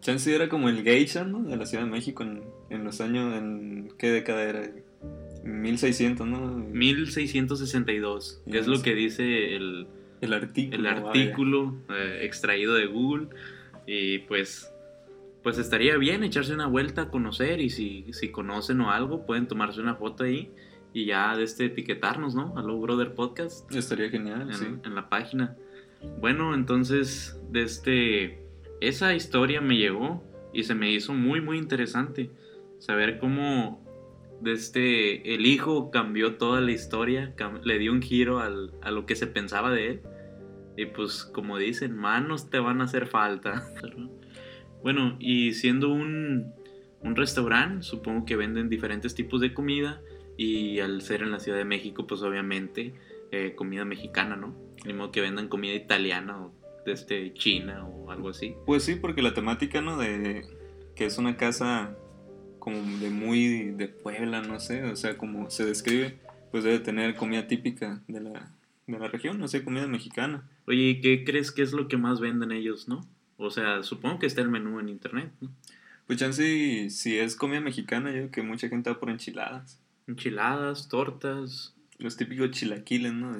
Chance 0.00 0.34
era 0.34 0.48
como 0.48 0.68
el 0.68 0.82
geisha, 0.82 1.24
¿no? 1.24 1.42
De 1.42 1.56
la 1.56 1.66
Ciudad 1.66 1.84
de 1.84 1.90
México 1.90 2.22
en, 2.22 2.42
en 2.70 2.84
los 2.84 3.00
años, 3.00 3.34
¿en 3.34 3.88
qué 3.98 4.10
década 4.10 4.42
era? 4.42 4.70
1600, 5.44 6.26
¿no? 6.26 6.48
1662. 6.56 8.42
Ya 8.46 8.60
es 8.60 8.66
lo 8.66 8.76
sé. 8.76 8.82
que 8.82 8.94
dice 8.94 9.56
el, 9.56 9.86
El 10.20 10.32
artículo. 10.32 10.78
el 10.78 10.86
artículo 10.86 11.74
eh, 11.90 12.20
extraído 12.22 12.74
de 12.74 12.86
Google. 12.86 13.28
Y 13.86 14.18
pues, 14.20 14.73
pues 15.44 15.58
estaría 15.58 15.96
bien 15.98 16.24
echarse 16.24 16.52
una 16.54 16.66
vuelta 16.66 17.02
a 17.02 17.10
conocer. 17.10 17.60
Y 17.60 17.70
si, 17.70 18.06
si 18.12 18.30
conocen 18.32 18.80
o 18.80 18.90
algo, 18.90 19.24
pueden 19.26 19.46
tomarse 19.46 19.80
una 19.80 19.94
foto 19.94 20.24
ahí. 20.24 20.50
Y 20.92 21.04
ya 21.06 21.36
de 21.36 21.44
este 21.44 21.66
etiquetarnos, 21.66 22.34
¿no? 22.34 22.54
Hello 22.58 22.80
Brother 22.80 23.14
Podcast. 23.14 23.72
Estaría 23.74 24.08
genial, 24.10 24.48
en, 24.48 24.54
sí. 24.54 24.66
en 24.84 24.94
la 24.94 25.08
página. 25.08 25.56
Bueno, 26.20 26.54
entonces, 26.54 27.38
de 27.50 27.62
este, 27.62 28.46
esa 28.80 29.14
historia 29.14 29.60
me 29.60 29.76
llegó 29.76 30.24
y 30.52 30.64
se 30.64 30.74
me 30.74 30.90
hizo 30.90 31.12
muy, 31.12 31.40
muy 31.40 31.58
interesante 31.58 32.30
saber 32.78 33.18
cómo 33.18 33.84
de 34.40 34.52
este, 34.52 35.34
el 35.34 35.46
hijo 35.46 35.90
cambió 35.90 36.36
toda 36.36 36.60
la 36.60 36.70
historia, 36.70 37.34
le 37.64 37.78
dio 37.78 37.92
un 37.92 38.02
giro 38.02 38.40
al- 38.40 38.72
a 38.82 38.90
lo 38.90 39.04
que 39.06 39.16
se 39.16 39.26
pensaba 39.26 39.70
de 39.72 39.88
él. 39.88 40.02
Y 40.76 40.86
pues, 40.86 41.24
como 41.24 41.58
dicen, 41.58 41.96
manos 41.96 42.50
te 42.50 42.58
van 42.60 42.80
a 42.80 42.84
hacer 42.84 43.06
falta. 43.06 43.66
Bueno, 44.84 45.16
y 45.18 45.54
siendo 45.54 45.88
un, 45.88 46.52
un 47.00 47.16
restaurante, 47.16 47.82
supongo 47.82 48.26
que 48.26 48.36
venden 48.36 48.68
diferentes 48.68 49.14
tipos 49.14 49.40
de 49.40 49.54
comida. 49.54 50.00
Y 50.36 50.80
al 50.80 51.00
ser 51.00 51.22
en 51.22 51.30
la 51.30 51.38
Ciudad 51.38 51.56
de 51.56 51.64
México, 51.64 52.06
pues 52.06 52.20
obviamente 52.20 52.92
eh, 53.32 53.54
comida 53.56 53.86
mexicana, 53.86 54.36
¿no? 54.36 54.54
Ni 54.84 54.92
modo 54.92 55.10
que 55.10 55.22
vendan 55.22 55.48
comida 55.48 55.74
italiana 55.74 56.38
o 56.38 56.52
de 56.84 56.92
este, 56.92 57.32
china 57.32 57.86
o 57.86 58.10
algo 58.10 58.28
así. 58.28 58.54
Pues 58.66 58.82
sí, 58.82 58.96
porque 58.96 59.22
la 59.22 59.32
temática, 59.32 59.80
¿no? 59.80 59.96
De 59.96 60.44
que 60.94 61.06
es 61.06 61.16
una 61.16 61.38
casa 61.38 61.96
como 62.58 62.76
de 62.98 63.08
muy 63.08 63.70
de 63.70 63.88
Puebla, 63.88 64.42
no 64.42 64.60
sé, 64.60 64.84
o 64.84 64.96
sea, 64.96 65.16
como 65.16 65.50
se 65.50 65.64
describe, 65.64 66.18
pues 66.50 66.64
debe 66.64 66.78
tener 66.78 67.14
comida 67.14 67.46
típica 67.46 68.02
de 68.06 68.20
la, 68.20 68.52
de 68.86 68.98
la 68.98 69.08
región, 69.08 69.38
no 69.38 69.48
sé, 69.48 69.64
comida 69.64 69.86
mexicana. 69.86 70.48
Oye, 70.66 70.82
¿y 70.82 71.00
qué 71.00 71.24
crees 71.24 71.52
que 71.52 71.62
es 71.62 71.72
lo 71.72 71.88
que 71.88 71.96
más 71.96 72.20
venden 72.20 72.52
ellos, 72.52 72.86
no? 72.86 73.06
O 73.44 73.50
sea, 73.50 73.82
supongo 73.82 74.18
que 74.18 74.26
está 74.26 74.40
el 74.42 74.48
menú 74.48 74.80
en 74.80 74.88
internet, 74.88 75.32
¿no? 75.40 75.50
Pues 76.06 76.18
chance, 76.18 76.90
si 76.90 77.18
es 77.18 77.34
comida 77.36 77.60
mexicana, 77.60 78.10
yo 78.10 78.16
creo 78.16 78.30
que 78.30 78.42
mucha 78.42 78.68
gente 78.68 78.90
va 78.90 78.98
por 79.00 79.10
enchiladas. 79.10 79.80
Enchiladas, 80.06 80.88
tortas, 80.88 81.74
Los 81.98 82.16
típicos 82.16 82.50
chilaquiles, 82.50 83.12
¿no? 83.14 83.34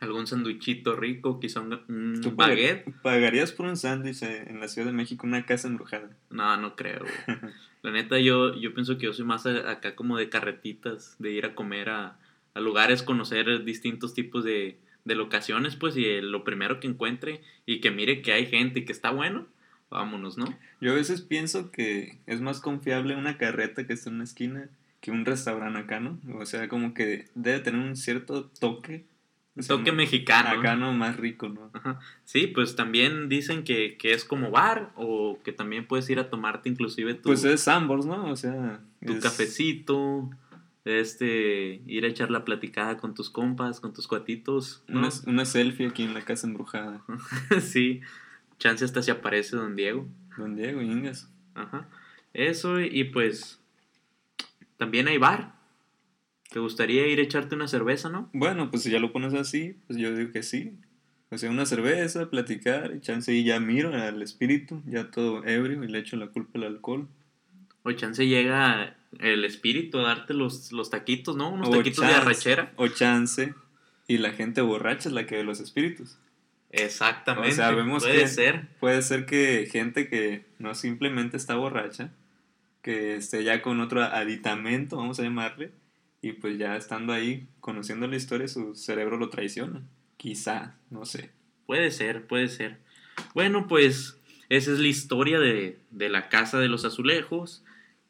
Algún 0.00 0.26
sandwichito 0.26 0.96
rico, 0.96 1.38
quizá 1.38 1.60
un, 1.60 1.80
un 1.88 2.20
¿Tú 2.20 2.34
pagar- 2.34 2.56
baguette. 2.56 2.92
pagarías 3.02 3.52
por 3.52 3.66
un 3.66 3.76
sándwich 3.76 4.22
eh, 4.22 4.44
en 4.48 4.58
la 4.58 4.66
Ciudad 4.66 4.86
de 4.86 4.92
México 4.92 5.26
una 5.26 5.46
casa 5.46 5.68
embrujada? 5.68 6.10
No, 6.30 6.56
no 6.56 6.74
creo. 6.74 7.04
La 7.82 7.90
neta, 7.92 8.18
yo, 8.18 8.54
yo 8.60 8.74
pienso 8.74 8.98
que 8.98 9.06
yo 9.06 9.12
soy 9.12 9.24
más 9.24 9.46
acá 9.46 9.94
como 9.96 10.16
de 10.16 10.28
carretitas, 10.28 11.16
de 11.20 11.32
ir 11.32 11.46
a 11.46 11.54
comer 11.54 11.88
a, 11.90 12.18
a 12.54 12.60
lugares, 12.60 13.02
conocer 13.02 13.64
distintos 13.64 14.12
tipos 14.14 14.44
de, 14.44 14.76
de 15.04 15.14
locaciones, 15.14 15.76
pues, 15.76 15.96
y 15.96 16.20
lo 16.20 16.44
primero 16.44 16.80
que 16.80 16.86
encuentre 16.88 17.40
y 17.66 17.80
que 17.80 17.90
mire 17.90 18.22
que 18.22 18.32
hay 18.32 18.46
gente 18.46 18.80
y 18.80 18.84
que 18.84 18.92
está 18.92 19.10
bueno, 19.10 19.46
vámonos, 19.90 20.38
¿no? 20.38 20.46
Yo 20.80 20.92
a 20.92 20.96
veces 20.96 21.20
pienso 21.22 21.70
que 21.70 22.18
es 22.26 22.40
más 22.40 22.60
confiable 22.60 23.16
una 23.16 23.36
carreta 23.38 23.86
que 23.86 23.92
está 23.92 24.10
en 24.10 24.16
una 24.16 24.24
esquina 24.24 24.68
que 25.00 25.10
un 25.10 25.24
restaurante 25.24 25.80
acá, 25.80 25.98
¿no? 26.00 26.18
O 26.38 26.46
sea, 26.46 26.68
como 26.68 26.94
que 26.94 27.26
debe 27.34 27.58
tener 27.58 27.80
un 27.80 27.96
cierto 27.96 28.44
toque. 28.60 29.04
Un 29.56 29.66
toque 29.66 29.90
¿no? 29.90 29.96
mexicano. 29.96 30.48
Acá 30.60 30.76
no 30.76 30.92
más 30.92 31.16
rico, 31.16 31.48
¿no? 31.48 31.70
Ajá. 31.74 31.98
Sí, 32.24 32.46
pues 32.46 32.76
también 32.76 33.28
dicen 33.28 33.64
que, 33.64 33.96
que 33.98 34.12
es 34.12 34.24
como 34.24 34.50
bar 34.52 34.92
o 34.94 35.40
que 35.44 35.52
también 35.52 35.86
puedes 35.86 36.08
ir 36.08 36.20
a 36.20 36.30
tomarte 36.30 36.68
inclusive 36.68 37.14
tu, 37.14 37.24
Pues 37.24 37.42
es 37.44 37.62
Sambors, 37.62 38.06
¿no? 38.06 38.30
O 38.30 38.36
sea, 38.36 38.80
tu 39.04 39.14
es- 39.14 39.22
cafecito, 39.22 40.30
este, 40.84 41.82
ir 41.86 42.04
a 42.04 42.08
echar 42.08 42.30
la 42.30 42.44
platicada 42.44 42.96
con 42.96 43.14
tus 43.14 43.30
compas, 43.30 43.80
con 43.80 43.92
tus 43.92 44.08
cuatitos, 44.08 44.82
¿no? 44.88 45.00
Una, 45.00 45.08
una 45.26 45.44
selfie 45.44 45.86
aquí 45.86 46.02
en 46.02 46.14
la 46.14 46.22
casa 46.22 46.46
embrujada. 46.46 47.02
sí, 47.60 48.00
chance 48.58 48.84
hasta 48.84 49.02
se 49.02 49.10
aparece 49.10 49.56
Don 49.56 49.76
Diego. 49.76 50.08
Don 50.36 50.56
Diego, 50.56 50.82
Ingas. 50.82 51.30
Ajá. 51.54 51.88
Eso 52.34 52.80
y, 52.80 52.86
y, 52.86 53.04
pues 53.04 53.60
también 54.76 55.08
hay 55.08 55.18
bar. 55.18 55.54
¿Te 56.50 56.58
gustaría 56.58 57.06
ir 57.06 57.18
a 57.18 57.22
echarte 57.22 57.54
una 57.54 57.68
cerveza, 57.68 58.08
no? 58.08 58.28
Bueno, 58.32 58.70
pues 58.70 58.82
si 58.82 58.90
ya 58.90 58.98
lo 58.98 59.12
pones 59.12 59.32
así, 59.34 59.76
pues 59.86 59.98
yo 59.98 60.14
digo 60.14 60.32
que 60.32 60.42
sí. 60.42 60.72
O 61.30 61.38
sea, 61.38 61.50
una 61.50 61.64
cerveza, 61.64 62.28
platicar, 62.28 62.94
y 62.94 63.00
chance 63.00 63.32
y 63.32 63.42
ya 63.42 63.58
miro 63.58 63.94
al 63.94 64.20
espíritu, 64.20 64.82
ya 64.86 65.10
todo 65.10 65.42
ebrio, 65.46 65.82
y 65.82 65.88
le 65.88 65.98
echo 65.98 66.16
la 66.16 66.26
culpa 66.26 66.58
al 66.58 66.64
alcohol. 66.64 67.08
O 67.84 67.92
chance 67.92 68.26
llega 68.26 68.96
el 69.18 69.44
espíritu 69.44 69.98
a 69.98 70.02
darte 70.02 70.34
los, 70.34 70.72
los 70.72 70.90
taquitos, 70.90 71.36
¿no? 71.36 71.50
Unos 71.50 71.68
O 71.68 71.72
taquitos 71.76 72.06
de 72.06 72.12
arrachera. 72.14 72.72
O 72.76 72.88
chance, 72.88 73.54
y 74.08 74.18
la 74.18 74.32
gente 74.32 74.60
borracha 74.60 75.08
es 75.08 75.14
la 75.14 75.26
que 75.26 75.36
ve 75.36 75.44
los 75.44 75.60
espíritus. 75.60 76.18
Exactamente. 76.70 77.50
O 77.50 77.54
sea, 77.54 77.70
vemos 77.72 78.02
Puede 78.02 78.20
que- 78.20 78.28
ser. 78.28 78.68
Puede 78.80 79.02
ser 79.02 79.26
que 79.26 79.68
gente 79.70 80.08
que 80.08 80.44
no 80.58 80.74
simplemente 80.74 81.36
está 81.36 81.54
borracha, 81.56 82.10
que 82.80 83.16
esté 83.16 83.44
ya 83.44 83.62
con 83.62 83.80
otro 83.80 84.02
aditamento, 84.02 84.96
vamos 84.96 85.20
a 85.20 85.22
llamarle, 85.22 85.70
y 86.22 86.32
pues 86.32 86.58
ya 86.58 86.76
estando 86.76 87.12
ahí, 87.12 87.46
conociendo 87.60 88.06
la 88.06 88.16
historia, 88.16 88.48
su 88.48 88.74
cerebro 88.74 89.16
lo 89.18 89.28
traiciona. 89.28 89.82
Quizá, 90.16 90.76
no 90.90 91.04
sé. 91.04 91.30
Puede 91.66 91.90
ser, 91.90 92.26
puede 92.26 92.48
ser. 92.48 92.78
Bueno, 93.34 93.66
pues 93.68 94.18
esa 94.48 94.72
es 94.72 94.78
la 94.78 94.88
historia 94.88 95.38
de, 95.38 95.78
de 95.90 96.08
la 96.08 96.28
casa 96.28 96.58
de 96.58 96.68
los 96.68 96.84
azulejos 96.84 97.64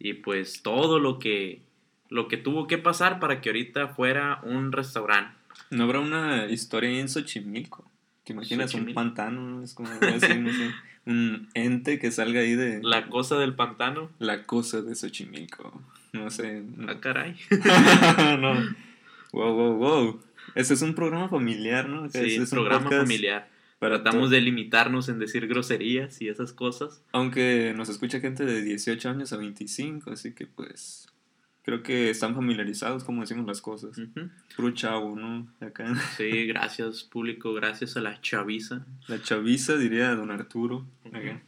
y 0.04 0.14
pues 0.14 0.62
todo 0.62 0.98
lo 0.98 1.20
que, 1.20 1.62
lo 2.08 2.26
que 2.26 2.36
tuvo 2.36 2.66
que 2.66 2.76
pasar 2.76 3.20
para 3.20 3.40
que 3.40 3.50
ahorita 3.50 3.88
fuera 3.88 4.40
un 4.42 4.72
restaurante. 4.72 5.32
¿No 5.70 5.84
habrá 5.84 6.00
una 6.00 6.46
historia 6.46 6.90
en 6.90 7.08
Xochimilco? 7.08 7.88
¿Te 8.24 8.32
imaginas 8.32 8.74
un 8.74 8.80
Xochimilco. 8.80 8.94
pantano? 9.00 9.40
¿no? 9.42 9.62
Es 9.62 9.74
como 9.74 9.88
así, 9.90 10.34
no 10.38 10.52
sé, 10.52 10.70
un 11.06 11.48
ente 11.54 12.00
que 12.00 12.10
salga 12.10 12.40
ahí 12.40 12.56
de 12.56 12.80
La 12.82 13.06
cosa 13.08 13.38
del 13.38 13.54
pantano. 13.54 14.10
la 14.18 14.42
cosa 14.42 14.82
de 14.82 14.96
Xochimilco. 14.96 15.80
No 16.12 16.30
sé. 16.30 16.64
Ah, 16.88 16.96
caray. 17.00 17.36
no. 18.40 18.54
Wow, 19.32 19.54
wow, 19.54 19.76
wow. 19.76 20.20
Ese 20.56 20.74
es 20.74 20.82
un 20.82 20.94
programa 20.94 21.28
familiar, 21.28 21.88
¿no? 21.88 22.10
Sí, 22.10 22.18
es 22.34 22.38
un 22.40 22.48
programa 22.50 22.84
podcast 22.84 23.02
familiar. 23.02 23.48
Tratamos 23.88 24.30
de 24.30 24.40
limitarnos 24.40 25.08
en 25.08 25.18
decir 25.18 25.48
groserías 25.48 26.22
y 26.22 26.28
esas 26.28 26.52
cosas. 26.52 27.02
Aunque 27.10 27.74
nos 27.76 27.88
escucha 27.88 28.20
gente 28.20 28.44
de 28.44 28.62
18 28.62 29.10
años 29.10 29.32
a 29.32 29.36
25, 29.36 30.12
así 30.12 30.34
que 30.34 30.46
pues 30.46 31.08
creo 31.64 31.82
que 31.82 32.08
están 32.10 32.36
familiarizados 32.36 33.02
cómo 33.02 33.22
decimos 33.22 33.44
las 33.44 33.60
cosas. 33.60 33.98
Ujú. 33.98 34.28
Puro 34.56 34.70
chavo, 34.70 35.16
¿no? 35.16 35.48
Acá. 35.60 35.94
Sí, 36.16 36.46
gracias 36.46 37.02
público, 37.02 37.52
gracias 37.54 37.96
a 37.96 38.00
la 38.00 38.20
chaviza. 38.20 38.86
La 39.08 39.20
chaviza 39.20 39.76
diría 39.76 40.14
don 40.14 40.30
Arturo. 40.30 40.86
Acá. 41.06 41.42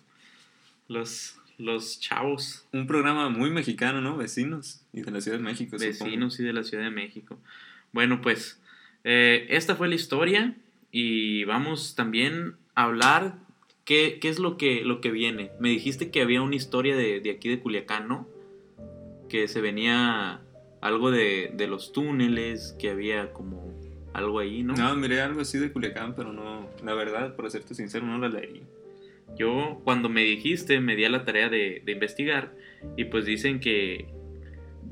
Los, 0.88 1.38
los 1.56 2.00
chavos, 2.00 2.66
Un 2.72 2.88
programa 2.88 3.28
muy 3.28 3.50
mexicano, 3.50 4.00
¿no? 4.00 4.16
Vecinos. 4.16 4.84
Y 4.92 5.02
de 5.02 5.10
la 5.12 5.20
Ciudad 5.20 5.38
de 5.38 5.44
México, 5.44 5.78
supongo. 5.78 6.04
vecinos 6.04 6.40
y 6.40 6.42
de 6.42 6.52
la 6.52 6.64
Ciudad 6.64 6.82
de 6.82 6.90
México. 6.90 7.38
Bueno, 7.92 8.20
pues 8.20 8.60
eh, 9.04 9.46
esta 9.50 9.76
fue 9.76 9.88
la 9.88 9.94
historia 9.94 10.56
y 10.96 11.42
vamos 11.42 11.96
también 11.96 12.54
a 12.76 12.84
hablar 12.84 13.38
qué, 13.84 14.18
qué 14.20 14.28
es 14.28 14.38
lo 14.38 14.56
que, 14.56 14.84
lo 14.84 15.00
que 15.00 15.10
viene. 15.10 15.50
Me 15.58 15.68
dijiste 15.68 16.12
que 16.12 16.22
había 16.22 16.40
una 16.40 16.54
historia 16.54 16.94
de, 16.94 17.18
de 17.18 17.32
aquí 17.32 17.48
de 17.48 17.58
Culiacán, 17.58 18.06
¿no? 18.06 18.28
Que 19.28 19.48
se 19.48 19.60
venía 19.60 20.42
algo 20.80 21.10
de, 21.10 21.50
de 21.52 21.66
los 21.66 21.92
túneles, 21.92 22.76
que 22.78 22.90
había 22.90 23.32
como 23.32 23.74
algo 24.12 24.38
ahí, 24.38 24.62
¿no? 24.62 24.74
No, 24.74 24.94
miré 24.94 25.20
algo 25.20 25.40
así 25.40 25.58
de 25.58 25.72
Culiacán, 25.72 26.14
pero 26.14 26.32
no, 26.32 26.70
la 26.84 26.94
verdad, 26.94 27.34
por 27.34 27.50
serte 27.50 27.74
sincero, 27.74 28.06
no 28.06 28.16
la 28.18 28.28
leí. 28.28 28.62
Yo 29.36 29.80
cuando 29.82 30.08
me 30.08 30.22
dijiste 30.22 30.78
me 30.78 30.94
di 30.94 31.04
a 31.06 31.10
la 31.10 31.24
tarea 31.24 31.48
de, 31.48 31.82
de 31.84 31.90
investigar 31.90 32.54
y 32.96 33.06
pues 33.06 33.24
dicen 33.24 33.58
que 33.58 34.06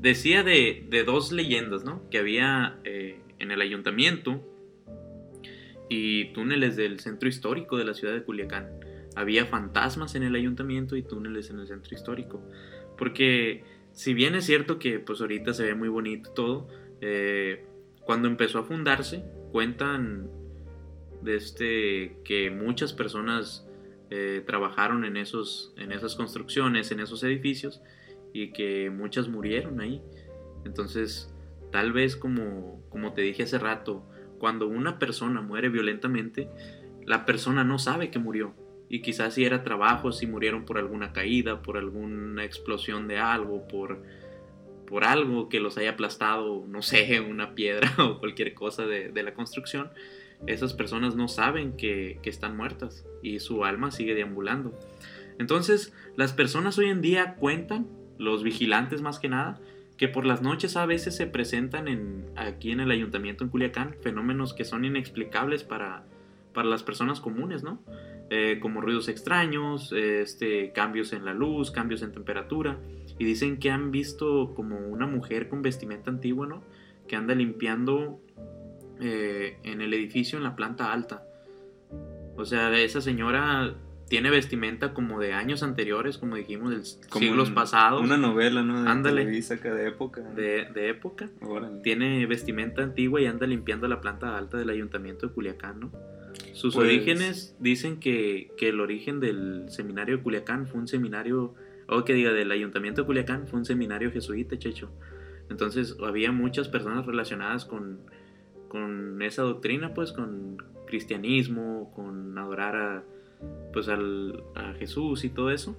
decía 0.01 0.43
de, 0.43 0.85
de 0.89 1.05
dos 1.05 1.31
leyendas, 1.31 1.85
¿no? 1.85 2.09
Que 2.09 2.17
había 2.17 2.77
eh, 2.83 3.21
en 3.39 3.51
el 3.51 3.61
ayuntamiento 3.61 4.43
y 5.89 6.33
túneles 6.33 6.75
del 6.75 6.99
centro 6.99 7.29
histórico 7.29 7.77
de 7.77 7.85
la 7.85 7.93
ciudad 7.93 8.13
de 8.13 8.23
Culiacán. 8.23 8.69
Había 9.15 9.45
fantasmas 9.45 10.15
en 10.15 10.23
el 10.23 10.35
ayuntamiento 10.35 10.95
y 10.95 11.03
túneles 11.03 11.49
en 11.49 11.59
el 11.59 11.67
centro 11.67 11.95
histórico. 11.95 12.41
Porque 12.97 13.63
si 13.91 14.13
bien 14.13 14.35
es 14.35 14.45
cierto 14.45 14.79
que 14.79 14.99
pues 14.99 15.21
ahorita 15.21 15.53
se 15.53 15.63
ve 15.63 15.75
muy 15.75 15.89
bonito 15.89 16.31
todo, 16.31 16.67
eh, 17.01 17.65
cuando 18.05 18.27
empezó 18.27 18.59
a 18.59 18.63
fundarse 18.63 19.23
cuentan 19.51 20.29
de 21.21 21.35
este 21.35 22.17
que 22.23 22.49
muchas 22.49 22.91
personas 22.93 23.67
eh, 24.09 24.43
trabajaron 24.45 25.05
en, 25.05 25.17
esos, 25.17 25.73
en 25.77 25.91
esas 25.91 26.15
construcciones, 26.15 26.91
en 26.91 26.99
esos 26.99 27.23
edificios, 27.23 27.81
y 28.33 28.51
que 28.51 28.89
muchas 28.89 29.27
murieron 29.27 29.79
ahí. 29.79 30.01
Entonces, 30.65 31.33
tal 31.71 31.93
vez 31.93 32.15
como, 32.15 32.83
como 32.89 33.13
te 33.13 33.21
dije 33.21 33.43
hace 33.43 33.59
rato, 33.59 34.03
cuando 34.43 34.67
una 34.67 34.99
persona 34.99 35.39
muere 35.39 35.69
violentamente, 35.69 36.49
la 37.05 37.25
persona 37.25 37.63
no 37.63 37.79
sabe 37.79 38.11
que 38.11 38.19
murió. 38.19 38.53
Y 38.89 39.01
quizás 39.01 39.35
si 39.35 39.45
era 39.45 39.63
trabajo, 39.63 40.11
si 40.11 40.27
murieron 40.27 40.65
por 40.65 40.77
alguna 40.77 41.13
caída, 41.13 41.61
por 41.61 41.77
alguna 41.77 42.43
explosión 42.43 43.07
de 43.07 43.19
algo, 43.19 43.65
por 43.69 44.03
por 44.85 45.05
algo 45.05 45.47
que 45.47 45.61
los 45.61 45.77
haya 45.77 45.91
aplastado, 45.91 46.65
no 46.67 46.81
sé, 46.81 47.21
una 47.29 47.55
piedra 47.55 47.89
o 47.99 48.19
cualquier 48.19 48.53
cosa 48.53 48.85
de, 48.85 49.13
de 49.13 49.23
la 49.23 49.33
construcción, 49.33 49.91
esas 50.45 50.73
personas 50.73 51.15
no 51.15 51.29
saben 51.29 51.77
que, 51.77 52.19
que, 52.21 52.29
están 52.29 52.57
muertas 52.57 53.05
y 53.21 53.39
su 53.39 53.63
alma 53.63 53.91
sigue 53.91 54.13
deambulando. 54.13 54.77
Entonces, 55.39 55.93
las 56.17 56.33
personas 56.33 56.77
hoy 56.77 56.89
en 56.89 56.99
día 56.99 57.35
cuentan, 57.35 57.87
los 58.17 58.43
vigilantes 58.43 59.01
más 59.01 59.19
que 59.19 59.29
nada, 59.29 59.61
que 59.97 60.07
por 60.07 60.25
las 60.25 60.41
noches 60.41 60.75
a 60.75 60.85
veces 60.85 61.15
se 61.15 61.27
presentan 61.27 61.87
en, 61.87 62.25
aquí 62.35 62.71
en 62.71 62.79
el 62.79 62.91
ayuntamiento 62.91 63.43
en 63.43 63.49
Culiacán 63.49 63.95
fenómenos 64.01 64.53
que 64.53 64.65
son 64.65 64.85
inexplicables 64.85 65.63
para, 65.63 66.03
para 66.53 66.67
las 66.67 66.83
personas 66.83 67.21
comunes, 67.21 67.63
¿no? 67.63 67.79
Eh, 68.29 68.59
como 68.59 68.81
ruidos 68.81 69.09
extraños, 69.09 69.91
este, 69.91 70.71
cambios 70.71 71.13
en 71.13 71.25
la 71.25 71.33
luz, 71.33 71.69
cambios 71.71 72.01
en 72.01 72.11
temperatura. 72.11 72.79
Y 73.19 73.25
dicen 73.25 73.57
que 73.59 73.69
han 73.69 73.91
visto 73.91 74.53
como 74.55 74.77
una 74.77 75.05
mujer 75.05 75.49
con 75.49 75.61
vestimenta 75.61 76.09
antigua, 76.09 76.47
¿no? 76.47 76.63
Que 77.07 77.15
anda 77.15 77.35
limpiando 77.35 78.19
eh, 78.99 79.57
en 79.63 79.81
el 79.81 79.93
edificio 79.93 80.37
en 80.37 80.43
la 80.43 80.55
planta 80.55 80.91
alta. 80.91 81.25
O 82.35 82.45
sea, 82.45 82.75
esa 82.79 83.01
señora 83.01 83.75
tiene 84.09 84.29
vestimenta 84.29 84.93
como 84.93 85.19
de 85.19 85.33
años 85.33 85.63
anteriores, 85.63 86.17
como 86.17 86.35
dijimos, 86.35 86.71
del 86.71 86.85
siglos 86.85 87.51
pasados. 87.51 88.01
Una 88.01 88.17
novela, 88.17 88.63
¿no? 88.63 88.83
De 88.83 88.89
Ándale. 88.89 89.25
de 89.25 89.87
época. 89.87 90.21
De, 90.21 90.65
de 90.73 90.89
época. 90.89 91.29
Tiene 91.83 92.25
vestimenta 92.25 92.83
antigua 92.83 93.21
y 93.21 93.25
anda 93.25 93.47
limpiando 93.47 93.87
la 93.87 94.01
planta 94.01 94.37
alta 94.37 94.57
del 94.57 94.69
ayuntamiento 94.69 95.27
de 95.27 95.33
Culiacán, 95.33 95.79
¿no? 95.79 95.91
Sus 96.53 96.75
pues 96.75 96.87
orígenes 96.87 97.55
dicen 97.59 97.99
que, 97.99 98.51
que, 98.57 98.69
el 98.69 98.79
origen 98.79 99.19
del 99.19 99.65
seminario 99.69 100.17
de 100.17 100.23
Culiacán 100.23 100.67
fue 100.67 100.79
un 100.79 100.87
seminario, 100.87 101.53
o 101.87 102.03
que 102.03 102.13
diga, 102.13 102.31
del 102.31 102.51
ayuntamiento 102.51 103.01
de 103.01 103.07
Culiacán 103.07 103.47
fue 103.47 103.59
un 103.59 103.65
seminario 103.65 104.11
jesuita, 104.11 104.57
checho. 104.57 104.91
Entonces 105.49 105.95
había 106.03 106.31
muchas 106.31 106.69
personas 106.69 107.05
relacionadas 107.05 107.65
con, 107.65 107.99
con 108.67 109.21
esa 109.21 109.43
doctrina, 109.43 109.93
pues 109.93 110.11
con 110.11 110.57
cristianismo, 110.87 111.91
con 111.95 112.37
adorar 112.37 112.75
a 112.75 113.03
pues 113.73 113.89
al, 113.89 114.43
a 114.55 114.73
Jesús 114.73 115.25
y 115.25 115.29
todo 115.29 115.49
eso. 115.51 115.75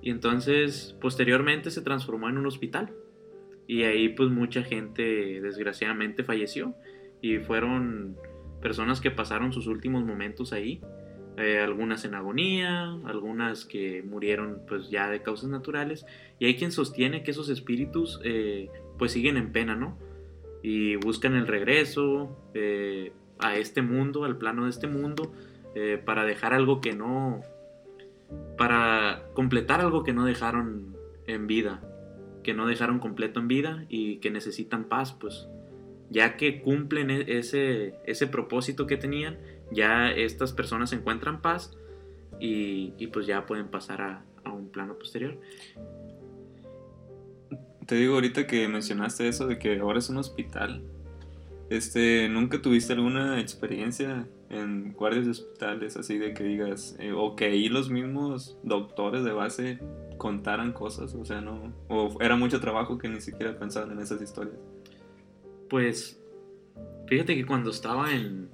Y 0.00 0.10
entonces 0.10 0.96
posteriormente 1.00 1.70
se 1.70 1.80
transformó 1.82 2.28
en 2.28 2.38
un 2.38 2.46
hospital. 2.46 2.92
Y 3.68 3.84
ahí 3.84 4.08
pues 4.08 4.30
mucha 4.30 4.62
gente 4.62 5.40
desgraciadamente 5.40 6.24
falleció. 6.24 6.74
Y 7.20 7.38
fueron 7.38 8.16
personas 8.60 9.00
que 9.00 9.12
pasaron 9.12 9.52
sus 9.52 9.68
últimos 9.68 10.04
momentos 10.04 10.52
ahí. 10.52 10.80
Eh, 11.38 11.60
algunas 11.60 12.04
en 12.04 12.14
agonía, 12.14 12.92
algunas 13.04 13.64
que 13.64 14.02
murieron 14.02 14.62
pues 14.66 14.90
ya 14.90 15.08
de 15.08 15.22
causas 15.22 15.48
naturales. 15.50 16.04
Y 16.40 16.46
hay 16.46 16.56
quien 16.56 16.72
sostiene 16.72 17.22
que 17.22 17.30
esos 17.30 17.48
espíritus 17.48 18.20
eh, 18.24 18.70
pues 18.98 19.12
siguen 19.12 19.36
en 19.36 19.52
pena, 19.52 19.76
¿no? 19.76 19.98
Y 20.64 20.96
buscan 20.96 21.34
el 21.34 21.46
regreso 21.46 22.36
eh, 22.54 23.12
a 23.38 23.56
este 23.56 23.82
mundo, 23.82 24.24
al 24.24 24.36
plano 24.36 24.64
de 24.64 24.70
este 24.70 24.88
mundo 24.88 25.32
eh, 25.74 26.00
para 26.04 26.24
dejar 26.24 26.52
algo 26.52 26.80
que 26.80 26.94
no, 26.94 27.40
para 28.56 29.24
completar 29.34 29.80
algo 29.80 30.02
que 30.02 30.12
no 30.12 30.24
dejaron 30.24 30.96
en 31.26 31.46
vida, 31.46 31.82
que 32.42 32.54
no 32.54 32.66
dejaron 32.66 32.98
completo 32.98 33.40
en 33.40 33.48
vida 33.48 33.84
y 33.88 34.18
que 34.18 34.30
necesitan 34.30 34.84
paz, 34.84 35.12
pues 35.12 35.48
ya 36.10 36.36
que 36.36 36.60
cumplen 36.60 37.10
e-, 37.10 37.38
ese, 37.38 37.94
ese 38.04 38.26
propósito 38.26 38.86
que 38.86 38.96
tenían, 38.96 39.38
ya 39.70 40.10
estas 40.10 40.52
personas 40.52 40.92
encuentran 40.92 41.40
paz 41.40 41.76
y, 42.38 42.92
y 42.98 43.06
pues 43.08 43.26
ya 43.26 43.46
pueden 43.46 43.68
pasar 43.68 44.02
a, 44.02 44.24
a 44.44 44.52
un 44.52 44.68
plano 44.68 44.98
posterior. 44.98 45.38
Te 47.86 47.96
digo 47.96 48.14
ahorita 48.14 48.46
que 48.46 48.68
mencionaste 48.68 49.28
eso 49.28 49.46
de 49.46 49.58
que 49.58 49.78
ahora 49.78 49.98
es 49.98 50.08
un 50.08 50.18
hospital. 50.18 50.82
Este, 51.70 52.28
¿nunca 52.28 52.60
tuviste 52.60 52.92
alguna 52.92 53.40
experiencia 53.40 54.28
en 54.52 54.92
guardias 54.92 55.24
de 55.24 55.30
hospitales, 55.30 55.96
así 55.96 56.18
de 56.18 56.34
que 56.34 56.44
digas, 56.44 56.94
eh, 57.00 57.12
o 57.12 57.34
que 57.34 57.46
ahí 57.46 57.68
los 57.70 57.90
mismos 57.90 58.58
doctores 58.62 59.24
de 59.24 59.32
base 59.32 59.78
contaran 60.18 60.72
cosas, 60.72 61.14
o 61.14 61.24
sea, 61.24 61.40
no, 61.40 61.72
o 61.88 62.16
era 62.20 62.36
mucho 62.36 62.60
trabajo 62.60 62.98
que 62.98 63.08
ni 63.08 63.20
siquiera 63.22 63.58
pensaban 63.58 63.92
en 63.92 63.98
esas 63.98 64.20
historias. 64.20 64.56
Pues, 65.70 66.22
fíjate 67.06 67.34
que 67.34 67.46
cuando 67.46 67.70
estaba 67.70 68.14
en, 68.14 68.50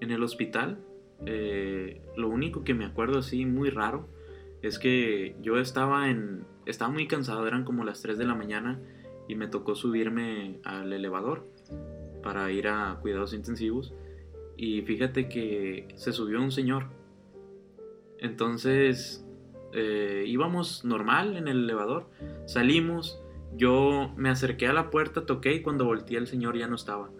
en 0.00 0.12
el 0.12 0.22
hospital, 0.22 0.78
eh, 1.26 2.00
lo 2.16 2.28
único 2.28 2.62
que 2.62 2.72
me 2.72 2.84
acuerdo 2.84 3.18
así 3.18 3.44
muy 3.44 3.68
raro 3.68 4.08
es 4.62 4.78
que 4.78 5.34
yo 5.42 5.58
estaba 5.58 6.08
en, 6.08 6.44
estaba 6.66 6.92
muy 6.92 7.08
cansado, 7.08 7.48
eran 7.48 7.64
como 7.64 7.82
las 7.82 8.00
3 8.00 8.16
de 8.16 8.26
la 8.26 8.36
mañana 8.36 8.80
y 9.28 9.34
me 9.34 9.48
tocó 9.48 9.74
subirme 9.74 10.60
al 10.62 10.92
elevador 10.92 11.48
para 12.22 12.48
ir 12.52 12.68
a 12.68 12.98
cuidados 13.02 13.34
intensivos 13.34 13.92
y 14.62 14.80
fíjate 14.82 15.28
que 15.28 15.88
se 15.96 16.12
subió 16.12 16.40
un 16.40 16.52
señor. 16.52 16.84
Entonces 18.20 19.26
eh, 19.72 20.22
íbamos 20.24 20.84
normal 20.84 21.36
en 21.36 21.48
el 21.48 21.64
elevador, 21.64 22.08
salimos, 22.46 23.20
yo 23.56 24.12
me 24.16 24.28
acerqué 24.28 24.68
a 24.68 24.72
la 24.72 24.88
puerta, 24.88 25.26
toqué 25.26 25.54
y 25.54 25.62
cuando 25.62 25.84
volteé 25.84 26.16
el 26.16 26.28
señor 26.28 26.56
ya 26.56 26.68
no 26.68 26.76
estaba. 26.76 27.10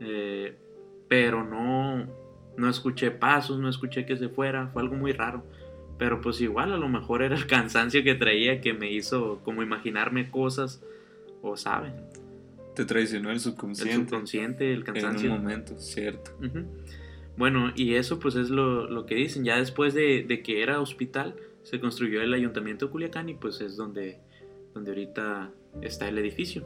Eh, 0.00 0.58
pero 1.06 1.44
no, 1.44 2.08
no 2.56 2.68
escuché 2.68 3.12
pasos, 3.12 3.60
no 3.60 3.68
escuché 3.68 4.04
que 4.04 4.16
se 4.16 4.28
fuera, 4.28 4.66
fue 4.66 4.82
algo 4.82 4.96
muy 4.96 5.12
raro. 5.12 5.44
Pero 5.98 6.20
pues 6.20 6.40
igual 6.40 6.72
a 6.72 6.78
lo 6.78 6.88
mejor 6.88 7.22
era 7.22 7.36
el 7.36 7.46
cansancio 7.56 8.02
que 8.02 8.16
traía 8.16 8.60
que 8.60 8.74
me 8.74 8.90
hizo 8.90 9.38
como 9.44 9.62
imaginarme 9.62 10.32
cosas 10.32 10.82
o 11.42 11.56
saben. 11.56 11.94
Te 12.76 12.84
traicionó 12.84 13.30
el 13.30 13.40
subconsciente. 13.40 13.94
El 13.94 14.00
subconsciente, 14.02 14.72
el 14.72 14.84
cansancio. 14.84 15.28
En 15.28 15.36
un 15.36 15.42
momento, 15.42 15.78
cierto. 15.78 16.30
Bueno, 17.38 17.72
y 17.74 17.94
eso 17.94 18.18
pues 18.18 18.36
es 18.36 18.50
lo, 18.50 19.06
que 19.06 19.14
dicen. 19.14 19.44
Ya 19.44 19.56
después 19.56 19.94
de, 19.94 20.42
que 20.44 20.62
era 20.62 20.80
hospital, 20.80 21.34
se 21.62 21.80
construyó 21.80 22.20
el 22.20 22.34
ayuntamiento 22.34 22.86
de 22.86 22.92
Culiacán 22.92 23.30
y 23.30 23.34
pues 23.34 23.62
es 23.62 23.76
donde, 23.76 24.18
donde 24.74 24.90
ahorita 24.90 25.50
está 25.80 26.06
el 26.06 26.18
edificio. 26.18 26.64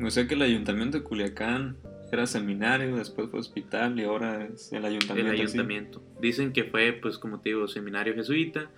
O 0.00 0.10
sea 0.10 0.26
que 0.28 0.34
el 0.34 0.42
ayuntamiento 0.42 0.98
de 0.98 1.04
Culiacán 1.04 1.76
era 2.12 2.26
seminario, 2.26 2.94
después 2.94 3.28
fue 3.28 3.40
hospital 3.40 3.98
y 3.98 4.04
ahora 4.04 4.44
es 4.44 4.72
el 4.72 4.84
ayuntamiento. 4.84 5.32
El 5.32 5.40
ayuntamiento. 5.40 6.02
Dicen 6.20 6.52
que 6.52 6.62
fue, 6.62 6.92
pues 6.92 7.18
como 7.18 7.40
te 7.40 7.48
digo, 7.48 7.66
seminario 7.66 8.14
jesuita, 8.14 8.70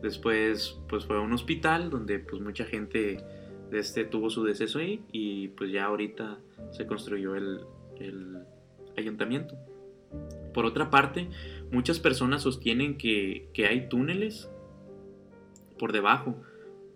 después 0.00 0.78
pues 0.88 1.04
fue 1.04 1.18
un 1.18 1.32
hospital 1.32 1.90
donde 1.90 2.20
pues 2.20 2.40
mucha 2.40 2.64
gente 2.64 3.18
este 3.74 4.04
tuvo 4.04 4.30
su 4.30 4.44
deceso 4.44 4.78
ahí 4.78 5.02
y 5.12 5.48
pues 5.48 5.70
ya 5.70 5.84
ahorita 5.84 6.38
se 6.70 6.86
construyó 6.86 7.34
el, 7.36 7.60
ayuntamiento. 8.96 9.56
Por 10.52 10.66
otra 10.66 10.90
parte, 10.90 11.28
muchas 11.72 11.98
personas 11.98 12.42
sostienen 12.42 12.96
que, 12.96 13.48
hay 13.68 13.88
túneles 13.88 14.48
por 15.78 15.92
debajo, 15.92 16.40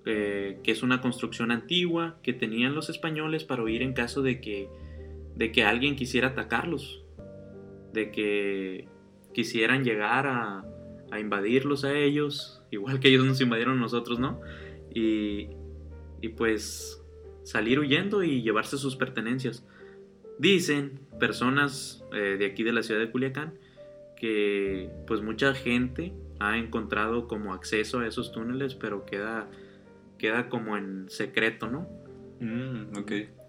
eh, 0.06 0.60
que 0.62 0.70
es 0.70 0.82
una 0.82 1.00
construcción 1.00 1.50
antigua 1.50 2.18
que 2.22 2.32
tenían 2.32 2.74
los 2.74 2.88
españoles 2.88 3.44
para 3.44 3.62
huir 3.62 3.82
en 3.82 3.92
caso 3.94 4.22
de 4.22 4.40
que, 4.40 4.68
de 5.34 5.50
que 5.50 5.64
alguien 5.64 5.96
quisiera 5.96 6.28
atacarlos, 6.28 7.04
de 7.92 8.12
que 8.12 8.88
quisieran 9.34 9.82
llegar 9.82 10.26
a, 10.26 10.64
a 11.10 11.20
invadirlos 11.20 11.84
a 11.84 11.96
ellos, 11.96 12.62
igual 12.70 13.00
que 13.00 13.08
ellos 13.08 13.24
nos 13.24 13.40
invadieron 13.40 13.80
nosotros, 13.80 14.18
¿no? 14.18 14.40
Y, 14.94 15.48
y 16.20 16.28
pues 16.28 17.02
salir 17.42 17.78
huyendo 17.78 18.22
y 18.22 18.42
llevarse 18.42 18.78
sus 18.78 18.96
pertenencias. 18.96 19.64
Dicen 20.38 21.00
personas 21.18 22.04
eh, 22.12 22.36
de 22.38 22.46
aquí 22.46 22.62
de 22.62 22.72
la 22.72 22.82
ciudad 22.82 23.00
de 23.00 23.10
Culiacán 23.10 23.54
que 24.16 24.90
pues 25.06 25.22
mucha 25.22 25.54
gente 25.54 26.12
ha 26.40 26.58
encontrado 26.58 27.28
como 27.28 27.54
acceso 27.54 28.00
a 28.00 28.06
esos 28.06 28.32
túneles, 28.32 28.74
pero 28.74 29.04
queda, 29.04 29.48
queda 30.18 30.48
como 30.48 30.76
en 30.76 31.08
secreto, 31.08 31.68
¿no? 31.68 31.88
Mm, 32.40 32.92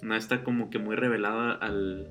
No 0.01 0.15
está 0.15 0.43
como 0.43 0.69
que 0.69 0.79
muy 0.79 0.95
revelada 0.95 1.53
al, 1.53 2.08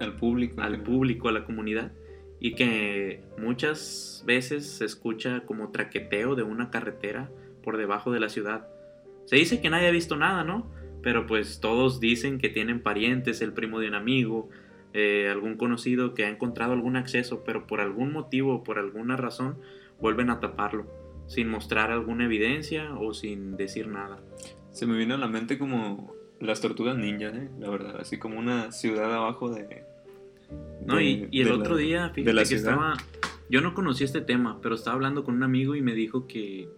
al 0.00 0.16
público. 0.16 0.60
Al 0.60 0.82
público, 0.82 1.28
a 1.28 1.32
la 1.32 1.44
comunidad. 1.44 1.92
Y 2.40 2.54
que 2.54 3.22
muchas 3.38 4.24
veces 4.26 4.66
se 4.66 4.84
escucha 4.84 5.44
como 5.46 5.70
traqueteo 5.70 6.34
de 6.34 6.42
una 6.42 6.70
carretera 6.70 7.30
por 7.62 7.76
debajo 7.76 8.10
de 8.10 8.20
la 8.20 8.28
ciudad. 8.28 8.68
Se 9.26 9.36
dice 9.36 9.60
que 9.60 9.70
nadie 9.70 9.88
ha 9.88 9.92
visto 9.92 10.16
nada, 10.16 10.44
¿no? 10.44 10.70
Pero 11.02 11.26
pues 11.26 11.60
todos 11.60 12.00
dicen 12.00 12.38
que 12.38 12.48
tienen 12.48 12.82
parientes, 12.82 13.42
el 13.42 13.52
primo 13.52 13.80
de 13.80 13.88
un 13.88 13.94
amigo, 13.94 14.48
eh, 14.94 15.28
algún 15.30 15.56
conocido 15.56 16.14
que 16.14 16.24
ha 16.24 16.28
encontrado 16.28 16.72
algún 16.72 16.96
acceso, 16.96 17.44
pero 17.44 17.66
por 17.66 17.80
algún 17.80 18.12
motivo, 18.12 18.62
por 18.62 18.78
alguna 18.78 19.16
razón, 19.16 19.56
vuelven 20.00 20.30
a 20.30 20.38
taparlo, 20.38 20.86
sin 21.26 21.48
mostrar 21.48 21.90
alguna 21.90 22.26
evidencia 22.26 22.94
o 22.94 23.14
sin 23.14 23.56
decir 23.56 23.88
nada. 23.88 24.20
Se 24.70 24.86
me 24.86 24.96
vino 24.96 25.14
a 25.14 25.18
la 25.18 25.28
mente 25.28 25.58
como 25.58 26.14
las 26.40 26.60
tortugas 26.60 26.96
ninja, 26.96 27.28
¿eh? 27.28 27.48
la 27.58 27.70
verdad, 27.70 28.00
así 28.00 28.18
como 28.18 28.38
una 28.38 28.70
ciudad 28.70 29.14
abajo 29.14 29.50
de... 29.50 29.84
no, 30.84 31.00
y, 31.00 31.28
el 31.32 31.52
otro 31.52 31.76
día, 31.76 32.10
fíjate 32.10 32.48
que 32.48 32.54
estaba... 32.54 32.94
Yo 33.48 33.60
no 33.60 33.74
conocí 33.74 34.04
este 34.04 34.22
tema, 34.22 34.60
pero 34.62 34.74
estaba 34.74 34.94
hablando 34.94 35.24
con 35.24 35.34
un 35.34 35.42
amigo 35.42 35.74
y 35.74 35.82
me 35.82 35.94
dijo 35.94 36.26
que, 36.26 36.68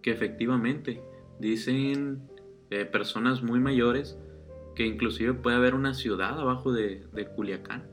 que 0.00 0.12
efectivamente 0.12 1.00
Dicen 1.44 2.22
eh, 2.70 2.86
personas 2.86 3.42
muy 3.42 3.60
mayores, 3.60 4.16
que 4.74 4.86
inclusive 4.86 5.34
puede 5.34 5.56
haber 5.56 5.74
una 5.74 5.92
ciudad 5.92 6.40
abajo 6.40 6.72
de, 6.72 7.04
de 7.12 7.26
Culiacán, 7.26 7.84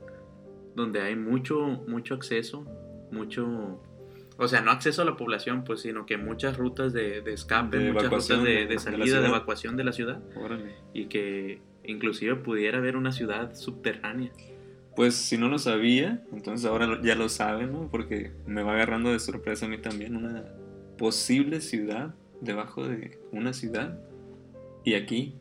donde 0.74 1.02
hay 1.02 1.16
mucho, 1.16 1.84
mucho 1.86 2.14
acceso, 2.14 2.64
mucho... 3.10 3.82
O 4.38 4.48
sea, 4.48 4.62
no 4.62 4.70
acceso 4.70 5.02
a 5.02 5.04
la 5.04 5.18
población, 5.18 5.64
pues, 5.64 5.82
sino 5.82 6.06
que 6.06 6.16
muchas 6.16 6.56
rutas 6.56 6.94
de, 6.94 7.20
de 7.20 7.34
escape, 7.34 7.76
De 7.76 7.92
muchas 7.92 8.10
rutas 8.10 8.42
de, 8.42 8.66
de- 8.66 8.78
salida, 8.78 9.20
de, 9.20 9.28
evacuación 9.28 9.76
de 9.76 9.84
la 9.84 9.92
ciudad, 9.92 10.22
Órale. 10.34 10.74
y 10.94 11.08
que 11.08 11.60
inclusive 11.84 12.36
pudiera 12.36 12.78
haber 12.78 12.96
una 12.96 13.12
ciudad 13.12 13.54
subterránea. 13.54 14.32
Pues 14.96 15.14
si 15.14 15.36
no 15.36 15.48
lo 15.48 15.58
sabía, 15.58 16.24
entonces 16.32 16.64
ahora 16.64 17.02
ya 17.02 17.16
lo 17.16 17.28
saben, 17.28 17.70
¿no? 17.72 17.90
Porque 17.90 18.32
me 18.46 18.62
va 18.62 18.72
agarrando 18.72 19.12
de 19.12 19.18
sorpresa 19.18 19.66
a 19.66 19.68
mí 19.68 19.76
también 19.76 20.16
una 20.16 20.42
posible 20.96 21.60
ciudad 21.60 22.14
debajo 22.42 22.86
de 22.86 23.18
una 23.30 23.52
ciudad 23.52 23.98
y 24.84 24.94
aquí 24.94 25.38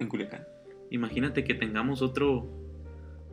en 0.00 0.08
Culiacán. 0.08 0.46
Imagínate 0.90 1.44
que 1.44 1.54
tengamos 1.54 2.02
otro 2.02 2.48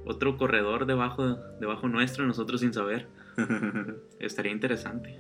otro 0.06 0.38
corredor 0.38 0.86
debajo 0.86 1.36
debajo 1.60 1.88
nuestro, 1.88 2.26
nosotros 2.28 2.62
sin 2.62 2.74
saber. 2.74 3.08
Estaría 4.20 4.52
interesante. 4.52 5.18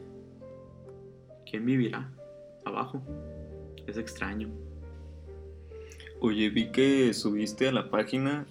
¿Quién 1.49 1.65
vivirá 1.65 2.11
abajo? 2.65 3.01
Es 3.87 3.97
extraño. 3.97 4.49
Oye, 6.19 6.49
vi 6.49 6.71
que 6.71 7.13
subiste 7.13 7.67
a 7.67 7.71
la 7.71 7.89
página 7.89 8.45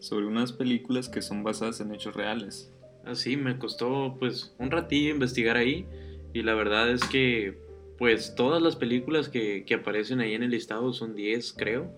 sobre 0.00 0.26
unas 0.26 0.52
películas 0.52 1.08
que 1.08 1.22
son 1.22 1.44
basadas 1.44 1.80
en 1.80 1.94
hechos 1.94 2.16
reales. 2.16 2.72
Así 3.04 3.36
me 3.36 3.58
costó 3.58 4.16
pues 4.18 4.54
un 4.58 4.70
ratillo 4.70 5.10
investigar 5.10 5.56
ahí 5.56 5.86
y 6.32 6.42
la 6.42 6.54
verdad 6.54 6.90
es 6.90 7.04
que 7.04 7.58
pues 8.02 8.34
todas 8.34 8.60
las 8.60 8.74
películas 8.74 9.28
que, 9.28 9.64
que 9.64 9.74
aparecen 9.74 10.18
ahí 10.18 10.34
en 10.34 10.42
el 10.42 10.50
listado 10.50 10.92
son 10.92 11.14
10 11.14 11.52
creo. 11.56 11.88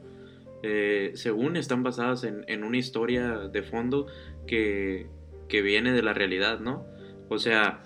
Eh, 0.63 1.13
según 1.15 1.57
están 1.57 1.83
basadas 1.83 2.25
en, 2.25 2.45
en 2.47 2.63
una 2.63 2.77
historia 2.77 3.39
de 3.39 3.63
fondo 3.63 4.07
que, 4.47 5.07
que 5.49 5.63
viene 5.63 5.93
de 5.93 6.03
la 6.03 6.13
realidad, 6.13 6.61
¿no? 6.61 6.85
O 7.31 7.39
sea, 7.39 7.83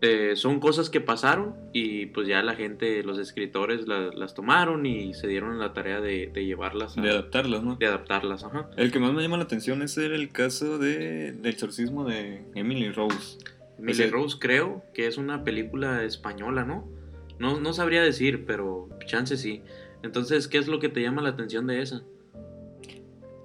eh, 0.00 0.32
son 0.34 0.58
cosas 0.58 0.90
que 0.90 1.00
pasaron 1.00 1.54
y 1.72 2.06
pues 2.06 2.26
ya 2.26 2.42
la 2.42 2.56
gente, 2.56 3.04
los 3.04 3.16
escritores 3.18 3.86
la- 3.86 4.10
las 4.12 4.34
tomaron 4.34 4.84
y 4.84 5.14
se 5.14 5.28
dieron 5.28 5.56
la 5.60 5.72
tarea 5.72 6.00
de, 6.00 6.30
de 6.34 6.44
llevarlas, 6.44 6.98
a- 6.98 7.00
De 7.02 7.10
adaptarlas, 7.10 7.62
¿no? 7.62 7.76
de 7.76 7.86
adaptarlas, 7.86 8.42
ajá. 8.42 8.70
El 8.76 8.90
que 8.90 8.98
más 8.98 9.12
me 9.12 9.22
llama 9.22 9.36
la 9.36 9.44
atención 9.44 9.82
es 9.82 9.96
el 9.98 10.30
caso 10.32 10.78
de, 10.78 11.30
del 11.32 11.46
exorcismo 11.46 12.04
de 12.04 12.42
Emily 12.56 12.90
Rose. 12.90 13.38
Emily 13.78 14.10
Rose 14.10 14.36
creo 14.40 14.82
que 14.94 15.06
es 15.06 15.16
una 15.16 15.44
película 15.44 16.02
española, 16.02 16.64
¿no? 16.64 16.98
No, 17.40 17.58
no 17.58 17.72
sabría 17.72 18.02
decir, 18.02 18.44
pero 18.46 18.88
chance 19.06 19.36
sí. 19.36 19.62
Entonces, 20.02 20.46
¿qué 20.46 20.58
es 20.58 20.68
lo 20.68 20.78
que 20.78 20.88
te 20.88 21.02
llama 21.02 21.22
la 21.22 21.30
atención 21.30 21.66
de 21.66 21.82
esa? 21.82 22.02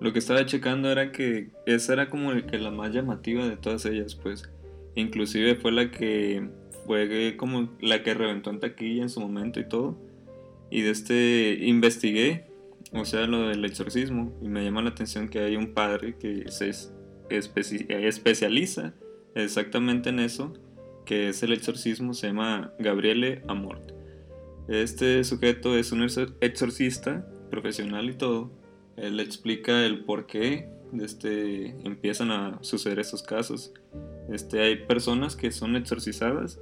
Lo 0.01 0.12
que 0.13 0.19
estaba 0.19 0.45
checando 0.45 0.91
era 0.91 1.12
que 1.12 1.49
esa 1.65 1.93
era 1.93 2.10
como 2.10 2.31
el 2.31 2.45
que 2.45 2.60
la 2.60 2.69
más 2.69 2.93
llamativa 2.93 3.47
de 3.47 3.58
todas 3.58 3.86
ellas, 3.86 4.15
pues. 4.15 4.49
Inclusive 4.95 5.55
fue 5.55 5.71
la 5.71 5.89
que 5.89 6.47
fue 6.86 7.36
como 7.38 7.73
la 7.81 8.03
que 8.03 8.13
reventó 8.13 8.49
en 8.51 8.60
taquilla 8.60 9.01
en 9.03 9.10
su 9.10 9.19
momento 9.21 9.60
y 9.60 9.67
todo. 9.67 9.97
Y 10.69 10.81
de 10.81 10.89
este 10.91 11.58
investigué, 11.62 12.45
o 12.91 13.05
sea, 13.05 13.25
lo 13.27 13.47
del 13.47 13.63
exorcismo. 13.65 14.38
Y 14.41 14.49
me 14.49 14.63
llama 14.63 14.81
la 14.81 14.89
atención 14.89 15.29
que 15.29 15.39
hay 15.39 15.55
un 15.55 15.73
padre 15.73 16.15
que 16.17 16.51
se 16.51 16.69
es- 16.69 16.93
especi- 17.29 17.86
especializa 17.89 18.93
exactamente 19.34 20.10
en 20.10 20.19
eso, 20.19 20.53
que 21.05 21.29
es 21.29 21.43
el 21.43 21.53
exorcismo, 21.53 22.13
se 22.13 22.27
llama 22.27 22.73
Gabriele 22.79 23.43
Amort. 23.47 23.91
Este 24.67 25.23
sujeto 25.23 25.77
es 25.77 25.91
un 25.91 26.01
exor- 26.01 26.33
exorcista 26.41 27.27
profesional 27.51 28.09
y 28.09 28.13
todo. 28.13 28.51
Él 28.97 29.19
explica 29.19 29.85
el 29.85 30.05
por 30.05 30.25
qué 30.25 30.69
este, 30.99 31.67
empiezan 31.85 32.31
a 32.31 32.57
suceder 32.61 32.99
esos 32.99 33.21
casos. 33.21 33.73
Este, 34.29 34.61
hay 34.61 34.85
personas 34.85 35.35
que 35.35 35.51
son 35.51 35.75
exorcizadas 35.75 36.59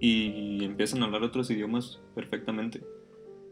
y 0.00 0.64
empiezan 0.64 1.02
a 1.02 1.06
hablar 1.06 1.22
otros 1.22 1.50
idiomas 1.50 2.00
perfectamente. 2.14 2.82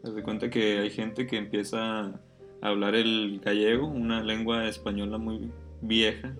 Haz 0.03 0.13
de 0.13 0.23
cuenta 0.23 0.49
que 0.49 0.79
hay 0.79 0.89
gente 0.89 1.25
que 1.25 1.37
empieza 1.37 2.05
a 2.07 2.19
hablar 2.61 2.95
el 2.95 3.39
gallego, 3.43 3.87
una 3.87 4.23
lengua 4.23 4.67
española 4.67 5.17
muy 5.17 5.49
vieja, 5.81 6.35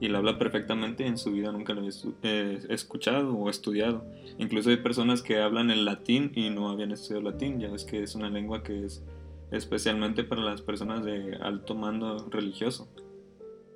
y 0.00 0.08
la 0.08 0.18
habla 0.18 0.38
perfectamente 0.38 1.06
en 1.06 1.18
su 1.18 1.32
vida 1.32 1.52
nunca 1.52 1.72
lo 1.72 1.80
había 1.80 1.92
eh, 2.22 2.58
escuchado 2.68 3.34
o 3.34 3.48
estudiado. 3.48 4.04
Incluso 4.38 4.70
hay 4.70 4.78
personas 4.78 5.22
que 5.22 5.40
hablan 5.40 5.70
el 5.70 5.84
latín 5.84 6.32
y 6.34 6.50
no 6.50 6.68
habían 6.68 6.92
estudiado 6.92 7.30
latín, 7.30 7.60
ya 7.60 7.70
ves 7.70 7.84
que 7.84 8.02
es 8.02 8.14
una 8.14 8.28
lengua 8.28 8.62
que 8.62 8.84
es 8.84 9.04
especialmente 9.50 10.24
para 10.24 10.42
las 10.42 10.62
personas 10.62 11.04
de 11.04 11.36
alto 11.40 11.74
mando 11.74 12.28
religioso. 12.30 12.88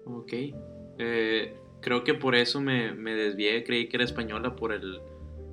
Ok. 0.04 0.32
Eh, 0.98 1.54
creo 1.80 2.04
que 2.04 2.14
por 2.14 2.34
eso 2.34 2.60
me, 2.60 2.92
me 2.92 3.14
desvié, 3.14 3.62
creí 3.64 3.88
que 3.88 3.96
era 3.98 4.04
española 4.04 4.56
por 4.56 4.72
el, 4.72 5.00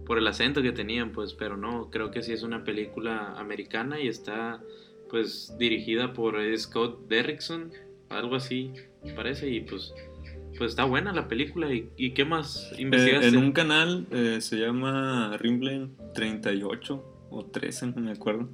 por 0.05 0.17
el 0.17 0.27
acento 0.27 0.61
que 0.61 0.71
tenían, 0.71 1.11
pues, 1.11 1.33
pero 1.33 1.57
no, 1.57 1.89
creo 1.89 2.11
que 2.11 2.21
sí 2.21 2.33
es 2.33 2.43
una 2.43 2.63
película 2.63 3.33
americana 3.37 3.99
y 3.99 4.07
está, 4.07 4.61
pues, 5.09 5.55
dirigida 5.57 6.13
por 6.13 6.37
Scott 6.57 7.07
Derrickson, 7.07 7.71
algo 8.09 8.35
así, 8.35 8.73
parece, 9.15 9.49
y 9.49 9.61
pues, 9.61 9.93
pues 10.57 10.71
está 10.71 10.83
buena 10.85 11.13
la 11.13 11.27
película. 11.27 11.73
¿Y, 11.73 11.89
y 11.97 12.11
qué 12.13 12.25
más 12.25 12.71
Eh, 12.77 12.81
investigaste? 12.81 13.27
en 13.27 13.37
un 13.37 13.51
canal 13.51 14.07
eh, 14.11 14.37
se 14.41 14.57
llama 14.57 15.35
Rimble 15.37 15.89
38 16.13 17.03
o 17.29 17.45
13, 17.45 17.87
no 17.87 18.01
me 18.01 18.11
acuerdo. 18.11 18.49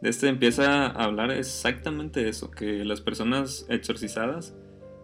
De 0.00 0.10
este 0.10 0.28
empieza 0.28 0.86
a 0.86 1.04
hablar 1.04 1.30
exactamente 1.30 2.28
eso, 2.28 2.50
que 2.50 2.84
las 2.84 3.00
personas 3.00 3.66
exorcizadas 3.68 4.54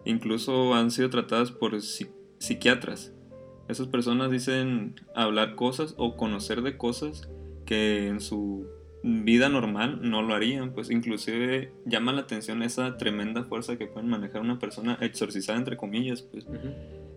incluso 0.05 0.73
han 0.73 0.91
sido 0.91 1.09
tratadas 1.09 1.51
por 1.51 1.73
psi- 1.75 2.11
psiquiatras. 2.39 3.13
Esas 3.67 3.87
personas 3.87 4.31
dicen 4.31 4.95
hablar 5.15 5.55
cosas 5.55 5.93
o 5.97 6.17
conocer 6.17 6.61
de 6.63 6.75
cosas 6.77 7.29
que 7.65 8.07
en 8.07 8.19
su 8.19 8.65
vida 9.03 9.47
normal 9.49 9.99
no 10.01 10.21
lo 10.21 10.33
harían, 10.33 10.73
pues 10.73 10.91
inclusive 10.91 11.71
llama 11.85 12.11
la 12.11 12.21
atención 12.21 12.61
esa 12.63 12.97
tremenda 12.97 13.43
fuerza 13.45 13.77
que 13.77 13.87
pueden 13.87 14.09
manejar 14.09 14.41
una 14.41 14.59
persona 14.59 14.97
exorcizada 15.01 15.57
entre 15.57 15.77
comillas, 15.77 16.21
pues 16.21 16.45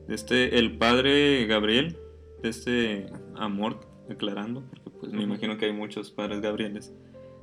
este, 0.09 0.59
el 0.59 0.77
padre 0.79 1.47
Gabriel, 1.47 1.97
de 2.43 2.49
este 2.49 3.07
amor 3.35 3.81
declarando, 4.09 4.63
porque 4.71 4.91
pues 5.01 5.13
me 5.13 5.23
imagino 5.23 5.57
que 5.59 5.67
hay 5.67 5.73
muchos 5.73 6.11
padres 6.11 6.41
Gabrieles. 6.41 6.93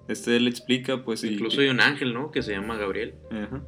Este, 0.08 0.38
él 0.38 0.47
explica, 0.47 1.04
pues, 1.04 1.23
y- 1.23 1.34
Incluso 1.34 1.62
hay 1.62 1.67
un 1.69 1.82
ángel, 1.82 2.13
¿no? 2.13 2.32
Que 2.32 2.41
se 2.41 2.52
llama 2.54 2.78
Gabriel. 2.78 3.13
Ajá. 3.32 3.62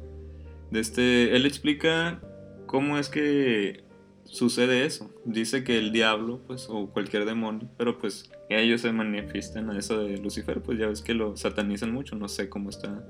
De 0.70 0.80
este, 0.80 1.36
él 1.36 1.46
explica 1.46 2.20
cómo 2.66 2.98
es 2.98 3.08
que 3.08 3.84
sucede 4.24 4.84
eso. 4.84 5.10
Dice 5.24 5.62
que 5.62 5.78
el 5.78 5.92
diablo, 5.92 6.40
pues, 6.46 6.66
o 6.68 6.88
cualquier 6.90 7.26
demonio, 7.26 7.68
pero 7.78 7.98
pues 7.98 8.30
ellos 8.60 8.80
se 8.80 8.92
manifiestan 8.92 9.70
a 9.70 9.78
eso 9.78 10.02
de 10.02 10.18
Lucifer, 10.18 10.60
pues 10.62 10.78
ya 10.78 10.86
ves 10.88 11.02
que 11.02 11.14
lo 11.14 11.36
satanizan 11.36 11.92
mucho, 11.92 12.16
no 12.16 12.28
sé 12.28 12.48
cómo 12.48 12.70
está 12.70 13.04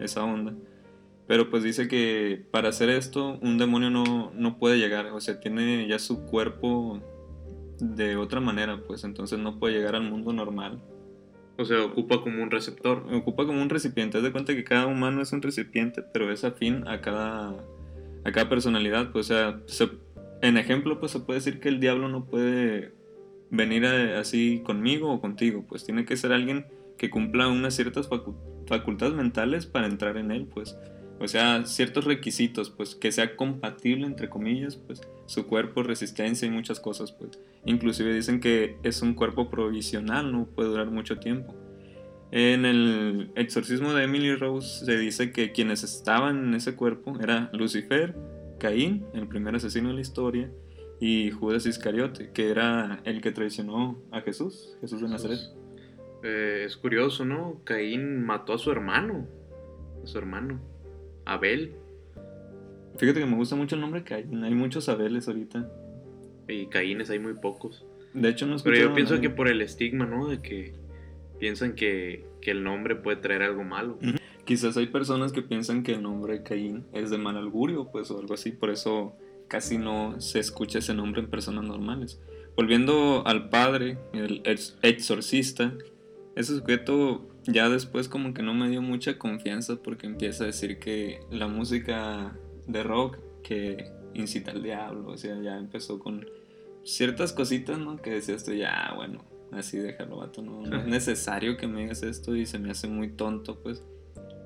esa 0.00 0.24
onda. 0.24 0.54
Pero 1.26 1.50
pues 1.50 1.62
dice 1.64 1.88
que 1.88 2.46
para 2.50 2.68
hacer 2.68 2.88
esto 2.88 3.38
un 3.42 3.58
demonio 3.58 3.90
no, 3.90 4.30
no 4.34 4.58
puede 4.58 4.78
llegar, 4.78 5.06
o 5.06 5.20
sea, 5.20 5.40
tiene 5.40 5.86
ya 5.88 5.98
su 5.98 6.24
cuerpo 6.24 7.00
de 7.80 8.16
otra 8.16 8.40
manera, 8.40 8.80
pues 8.86 9.04
entonces 9.04 9.38
no 9.38 9.58
puede 9.58 9.74
llegar 9.74 9.96
al 9.96 10.02
mundo 10.04 10.32
normal. 10.32 10.80
O 11.58 11.64
sea, 11.64 11.82
ocupa 11.84 12.20
como 12.20 12.42
un 12.42 12.50
receptor. 12.50 13.06
Ocupa 13.12 13.46
como 13.46 13.62
un 13.62 13.70
recipiente, 13.70 14.18
haz 14.18 14.24
de 14.24 14.30
cuenta 14.32 14.54
que 14.54 14.62
cada 14.62 14.86
humano 14.86 15.22
es 15.22 15.32
un 15.32 15.40
recipiente, 15.42 16.02
pero 16.12 16.30
es 16.30 16.44
afín 16.44 16.86
a 16.86 17.00
cada, 17.00 17.48
a 18.24 18.32
cada 18.32 18.48
personalidad, 18.48 19.10
pues 19.10 19.30
o 19.30 19.34
sea, 19.34 19.60
se- 19.66 19.90
en 20.42 20.58
ejemplo, 20.58 21.00
pues 21.00 21.12
se 21.12 21.20
puede 21.20 21.38
decir 21.40 21.60
que 21.60 21.68
el 21.70 21.80
diablo 21.80 22.08
no 22.08 22.26
puede 22.26 22.92
venir 23.50 23.86
así 23.86 24.60
conmigo 24.64 25.10
o 25.12 25.20
contigo, 25.20 25.64
pues 25.68 25.84
tiene 25.84 26.04
que 26.04 26.16
ser 26.16 26.32
alguien 26.32 26.66
que 26.98 27.10
cumpla 27.10 27.48
unas 27.48 27.74
ciertas 27.74 28.08
facu- 28.08 28.36
facultades 28.66 29.14
mentales 29.14 29.66
para 29.66 29.86
entrar 29.86 30.16
en 30.16 30.30
él, 30.30 30.46
pues. 30.46 30.76
O 31.18 31.28
sea, 31.28 31.64
ciertos 31.64 32.04
requisitos, 32.04 32.68
pues 32.68 32.94
que 32.94 33.10
sea 33.10 33.36
compatible, 33.36 34.06
entre 34.06 34.28
comillas, 34.28 34.76
pues 34.76 35.00
su 35.24 35.46
cuerpo, 35.46 35.82
resistencia 35.82 36.46
y 36.46 36.50
muchas 36.50 36.78
cosas, 36.80 37.12
pues. 37.12 37.38
Inclusive 37.64 38.14
dicen 38.14 38.40
que 38.40 38.76
es 38.82 39.00
un 39.02 39.14
cuerpo 39.14 39.48
provisional, 39.48 40.30
no 40.30 40.46
puede 40.46 40.68
durar 40.68 40.90
mucho 40.90 41.18
tiempo. 41.18 41.54
En 42.32 42.64
el 42.66 43.30
exorcismo 43.34 43.94
de 43.94 44.04
Emily 44.04 44.34
Rose 44.34 44.84
se 44.84 44.98
dice 44.98 45.32
que 45.32 45.52
quienes 45.52 45.84
estaban 45.84 46.48
en 46.48 46.54
ese 46.54 46.74
cuerpo 46.74 47.18
era 47.20 47.50
Lucifer, 47.52 48.14
Caín, 48.58 49.06
el 49.14 49.28
primer 49.28 49.54
asesino 49.54 49.88
de 49.88 49.94
la 49.94 50.00
historia, 50.00 50.50
y 51.00 51.30
Judas 51.30 51.66
Iscariote, 51.66 52.30
que 52.32 52.50
era 52.50 53.00
el 53.04 53.20
que 53.20 53.32
traicionó 53.32 54.02
a 54.10 54.20
Jesús, 54.22 54.76
Jesús 54.80 55.00
de 55.00 55.08
Nazaret. 55.08 55.38
Eh, 56.22 56.64
es 56.64 56.76
curioso, 56.76 57.24
¿no? 57.24 57.60
Caín 57.64 58.24
mató 58.24 58.54
a 58.54 58.58
su 58.58 58.70
hermano. 58.70 59.26
A 60.02 60.06
su 60.06 60.18
hermano. 60.18 60.60
Abel. 61.24 61.74
Fíjate 62.96 63.20
que 63.20 63.26
me 63.26 63.36
gusta 63.36 63.56
mucho 63.56 63.74
el 63.74 63.82
nombre 63.82 64.04
Caín, 64.04 64.42
hay 64.42 64.54
muchos 64.54 64.88
Abeles 64.88 65.28
ahorita. 65.28 65.70
Y 66.48 66.66
Caínes 66.66 67.10
hay 67.10 67.18
muy 67.18 67.34
pocos. 67.34 67.84
De 68.14 68.30
hecho, 68.30 68.46
no 68.46 68.56
Pero 68.56 68.76
escuché 68.76 68.80
yo 68.82 68.94
pienso 68.94 69.20
que 69.20 69.28
por 69.28 69.48
el 69.48 69.60
estigma, 69.60 70.06
¿no? 70.06 70.28
De 70.28 70.40
que 70.40 70.72
piensan 71.38 71.74
que, 71.74 72.24
que 72.40 72.52
el 72.52 72.64
nombre 72.64 72.96
puede 72.96 73.18
traer 73.18 73.42
algo 73.42 73.62
malo. 73.62 73.98
Quizás 74.44 74.76
hay 74.76 74.86
personas 74.86 75.32
que 75.32 75.42
piensan 75.42 75.82
que 75.82 75.92
el 75.92 76.02
nombre 76.02 76.42
Caín 76.42 76.86
es 76.92 77.10
de 77.10 77.18
mal 77.18 77.36
augurio, 77.36 77.90
pues 77.90 78.10
o 78.10 78.18
algo 78.18 78.32
así, 78.32 78.52
por 78.52 78.70
eso 78.70 79.16
casi 79.48 79.78
no 79.78 80.20
se 80.20 80.38
escucha 80.38 80.78
ese 80.80 80.94
nombre 80.94 81.20
en 81.20 81.28
personas 81.30 81.64
normales. 81.64 82.20
Volviendo 82.56 83.22
al 83.26 83.48
padre, 83.50 83.98
el 84.12 84.40
ex- 84.44 84.76
exorcista, 84.82 85.74
ese 86.34 86.56
sujeto 86.58 87.28
ya 87.46 87.68
después 87.68 88.08
como 88.08 88.34
que 88.34 88.42
no 88.42 88.54
me 88.54 88.68
dio 88.68 88.82
mucha 88.82 89.18
confianza 89.18 89.76
porque 89.82 90.06
empieza 90.06 90.44
a 90.44 90.46
decir 90.48 90.78
que 90.78 91.20
la 91.30 91.46
música 91.48 92.36
de 92.66 92.82
rock 92.82 93.18
que 93.42 93.92
incita 94.14 94.50
al 94.52 94.62
diablo, 94.62 95.08
o 95.10 95.16
sea, 95.18 95.40
ya 95.40 95.56
empezó 95.58 95.98
con 95.98 96.26
ciertas 96.82 97.32
cositas, 97.32 97.78
¿no? 97.78 97.96
Que 98.00 98.10
decías 98.10 98.44
tú, 98.44 98.52
ya, 98.54 98.92
bueno, 98.96 99.24
así 99.52 99.76
déjalo, 99.78 100.16
vato, 100.16 100.42
no, 100.42 100.62
no 100.62 100.78
es 100.80 100.86
necesario 100.88 101.56
que 101.56 101.66
me 101.66 101.82
digas 101.82 102.02
esto 102.02 102.34
y 102.34 102.46
se 102.46 102.58
me 102.58 102.70
hace 102.70 102.88
muy 102.88 103.08
tonto, 103.10 103.60
pues. 103.62 103.82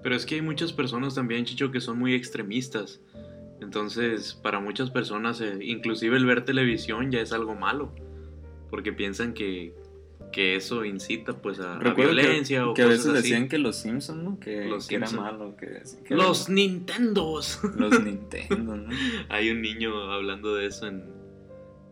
Pero 0.02 0.16
es 0.16 0.26
que 0.26 0.34
hay 0.36 0.42
muchas 0.42 0.72
personas 0.72 1.14
también, 1.14 1.44
Chicho, 1.44 1.70
que 1.70 1.80
son 1.80 1.98
muy 1.98 2.14
extremistas. 2.14 3.00
Entonces, 3.60 4.34
para 4.34 4.60
muchas 4.60 4.90
personas, 4.90 5.40
eh, 5.40 5.58
inclusive 5.62 6.16
el 6.16 6.24
ver 6.26 6.44
televisión 6.44 7.10
ya 7.10 7.20
es 7.20 7.32
algo 7.32 7.54
malo. 7.54 7.92
Porque 8.70 8.92
piensan 8.92 9.34
que, 9.34 9.74
que 10.32 10.54
eso 10.56 10.84
incita 10.84 11.34
pues 11.42 11.58
a, 11.60 11.76
a 11.76 11.78
Recuerdo 11.80 12.14
que- 12.14 12.20
violencia 12.22 12.68
o 12.68 12.74
que, 12.74 12.82
a 12.82 12.86
veces 12.86 13.06
así. 13.06 13.16
decían 13.16 13.48
que 13.48 13.58
los 13.58 13.76
Simpsons, 13.76 14.22
¿no? 14.22 14.38
Que, 14.40 14.66
Los 14.66 14.86
que 14.86 14.94
era 14.96 15.10
malo, 15.10 15.56
que, 15.56 15.66
que 16.06 16.14
era 16.14 16.24
Los 16.24 16.48
Nintendos. 16.48 17.60
los 17.76 18.00
Nintendo, 18.04 18.76
¿no? 18.76 18.88
Hay 19.28 19.50
un 19.50 19.60
niño 19.60 20.10
hablando 20.12 20.54
de 20.54 20.66
eso 20.66 20.86
en, 20.86 21.04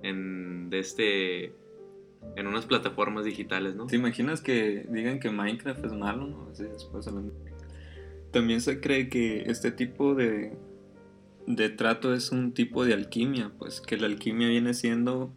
en 0.03 0.71
de 0.71 0.79
este 0.79 1.53
en 2.37 2.47
unas 2.47 2.67
plataformas 2.67 3.25
digitales, 3.25 3.75
¿no? 3.75 3.87
¿Te 3.87 3.97
imaginas 3.97 4.41
que 4.41 4.87
digan 4.91 5.19
que 5.21 5.31
Minecraft 5.31 5.85
es 5.85 5.93
malo, 5.93 6.27
no? 6.27 6.49
Así 6.51 6.65
después 6.65 7.09
También 8.31 8.61
se 8.61 8.81
cree 8.81 9.09
que 9.09 9.43
este 9.47 9.73
tipo 9.73 10.15
de, 10.15 10.57
de 11.49 11.71
trato 11.71 12.13
es 12.15 12.31
un 12.31 12.53
tipo 12.53 12.85
de 12.85 12.93
alquimia, 12.95 13.51
pues 13.59 13.81
que 13.81 13.97
la 13.97 14.07
alquimia 14.07 14.49
viene 14.49 14.75
siendo 14.75 15.33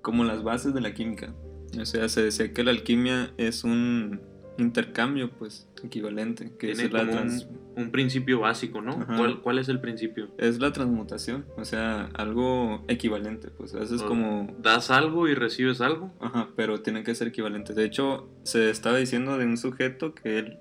como 0.00 0.22
las 0.24 0.42
bases 0.42 0.74
de 0.74 0.80
la 0.80 0.94
química. 0.94 1.34
O 1.80 1.84
sea, 1.84 2.08
se 2.08 2.22
decía 2.22 2.52
que 2.52 2.62
la 2.62 2.70
alquimia 2.70 3.32
es 3.36 3.64
un 3.64 4.20
intercambio, 4.58 5.32
pues, 5.32 5.68
equivalente, 5.82 6.52
que 6.56 6.68
Tiene 6.68 6.84
es 6.84 6.92
la, 6.92 7.00
como 7.00 7.12
trans- 7.12 7.48
un, 7.74 7.82
un 7.86 7.90
principio 7.90 8.38
básico, 8.38 8.80
¿no? 8.80 9.04
¿Cuál, 9.16 9.40
cuál 9.42 9.58
es 9.58 9.68
el 9.68 9.80
principio? 9.80 10.28
es 10.38 10.60
la 10.60 10.72
transmutación, 10.72 11.44
o 11.56 11.64
sea, 11.64 12.08
algo 12.14 12.84
equivalente, 12.86 13.48
pues, 13.48 13.74
haces 13.74 14.02
O- 14.02 14.06
como 14.06 14.54
Das 14.62 14.92
algo 14.92 15.26
y 15.26 15.34
recibes 15.34 15.80
algo. 15.80 16.12
Ajá, 16.20 16.50
pero 16.54 16.80
tienen 16.82 17.02
que 17.02 17.12
ser 17.16 17.26
equivalentes. 17.26 17.74
De 17.74 17.84
hecho, 17.84 18.28
se 18.44 18.70
estaba 18.70 18.98
diciendo 18.98 19.36
de 19.36 19.46
un 19.46 19.56
sujeto 19.56 20.14
que 20.14 20.38
él 20.38 20.58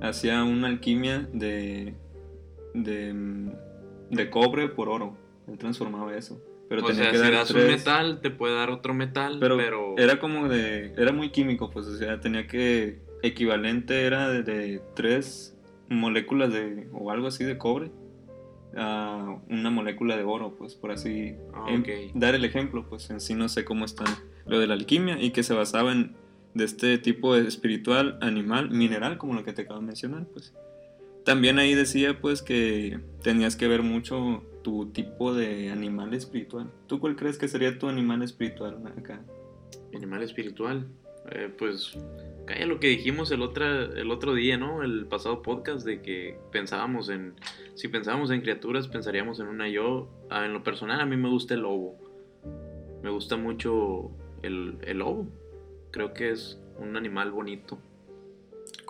hacía 0.00 0.42
una 0.44 0.68
alquimia 0.68 1.28
de, 1.34 1.94
de, 2.72 3.12
mm, 3.12 3.50
de 4.10 4.30
cobre 4.30 4.68
por 4.68 4.88
oro. 4.88 5.16
Él 5.48 5.58
transformaba 5.58 6.16
eso. 6.16 6.40
Pero 6.68 6.82
o 6.82 6.86
tenía 6.86 7.04
sea, 7.04 7.12
que 7.12 7.18
si 7.18 7.22
dar 7.22 7.32
das 7.32 7.50
un 7.52 7.66
metal, 7.66 8.20
te 8.20 8.30
puede 8.30 8.54
dar 8.54 8.70
otro 8.70 8.92
metal, 8.92 9.38
Pero, 9.40 9.56
pero, 9.56 9.94
era 9.96 10.18
como 10.18 10.48
de. 10.48 10.92
Era 10.96 11.12
muy 11.12 11.30
químico, 11.30 11.70
pues. 11.70 11.86
O 11.86 11.96
sea, 11.96 12.20
tenía 12.20 12.46
que. 12.46 13.00
Equivalente 13.22 14.02
era 14.02 14.28
de, 14.28 14.42
de 14.42 14.82
tres 14.94 15.56
moléculas 15.88 16.52
de. 16.52 16.88
o 16.92 17.10
algo 17.10 17.28
así 17.28 17.44
de 17.44 17.56
cobre 17.56 17.90
a 18.76 19.38
una 19.48 19.70
molécula 19.70 20.16
de 20.16 20.24
oro, 20.24 20.54
pues, 20.58 20.74
por 20.74 20.90
así 20.90 21.34
Ah, 21.54 21.66
em- 21.68 21.82
dar 22.14 22.34
el 22.34 22.44
ejemplo, 22.44 22.84
pues 22.88 23.08
en 23.10 23.20
sí 23.20 23.34
no 23.34 23.48
sé 23.48 23.64
cómo 23.64 23.84
está 23.84 24.04
lo 24.44 24.58
de 24.58 24.66
la 24.66 24.74
alquimia 24.74 25.20
y 25.20 25.30
que 25.30 25.42
se 25.42 25.54
basaba 25.54 25.92
en 25.92 26.14
de 26.54 26.64
este 26.64 26.98
tipo 26.98 27.34
de 27.34 27.46
espiritual, 27.46 28.18
animal, 28.22 28.70
mineral, 28.70 29.18
como 29.18 29.34
lo 29.34 29.44
que 29.44 29.52
te 29.52 29.62
acabo 29.62 29.80
de 29.80 29.86
mencionar, 29.86 30.26
pues. 30.26 30.54
También 31.26 31.58
ahí 31.58 31.74
decía 31.74 32.20
pues 32.20 32.40
que 32.40 33.00
tenías 33.20 33.56
que 33.56 33.66
ver 33.66 33.82
mucho 33.82 34.44
tu 34.62 34.86
tipo 34.92 35.34
de 35.34 35.70
animal 35.70 36.14
espiritual. 36.14 36.70
¿Tú 36.86 37.00
cuál 37.00 37.16
crees 37.16 37.36
que 37.36 37.48
sería 37.48 37.80
tu 37.80 37.88
animal 37.88 38.22
espiritual 38.22 38.80
acá? 38.96 39.20
Animal 39.92 40.22
espiritual. 40.22 40.86
Eh, 41.32 41.52
pues 41.58 41.98
calla 42.46 42.66
lo 42.66 42.78
que 42.78 42.86
dijimos 42.86 43.32
el 43.32 43.42
otro, 43.42 43.66
el 43.66 44.12
otro 44.12 44.34
día, 44.34 44.56
¿no? 44.56 44.84
El 44.84 45.06
pasado 45.06 45.42
podcast 45.42 45.84
de 45.84 46.00
que 46.00 46.38
pensábamos 46.52 47.08
en, 47.08 47.34
si 47.74 47.88
pensábamos 47.88 48.30
en 48.30 48.42
criaturas, 48.42 48.86
pensaríamos 48.86 49.40
en 49.40 49.48
una 49.48 49.68
yo. 49.68 50.08
Ah, 50.30 50.46
en 50.46 50.52
lo 50.52 50.62
personal 50.62 51.00
a 51.00 51.06
mí 51.06 51.16
me 51.16 51.28
gusta 51.28 51.54
el 51.54 51.62
lobo. 51.62 51.98
Me 53.02 53.10
gusta 53.10 53.36
mucho 53.36 54.12
el, 54.42 54.78
el 54.82 54.98
lobo. 54.98 55.26
Creo 55.90 56.14
que 56.14 56.30
es 56.30 56.62
un 56.78 56.96
animal 56.96 57.32
bonito, 57.32 57.80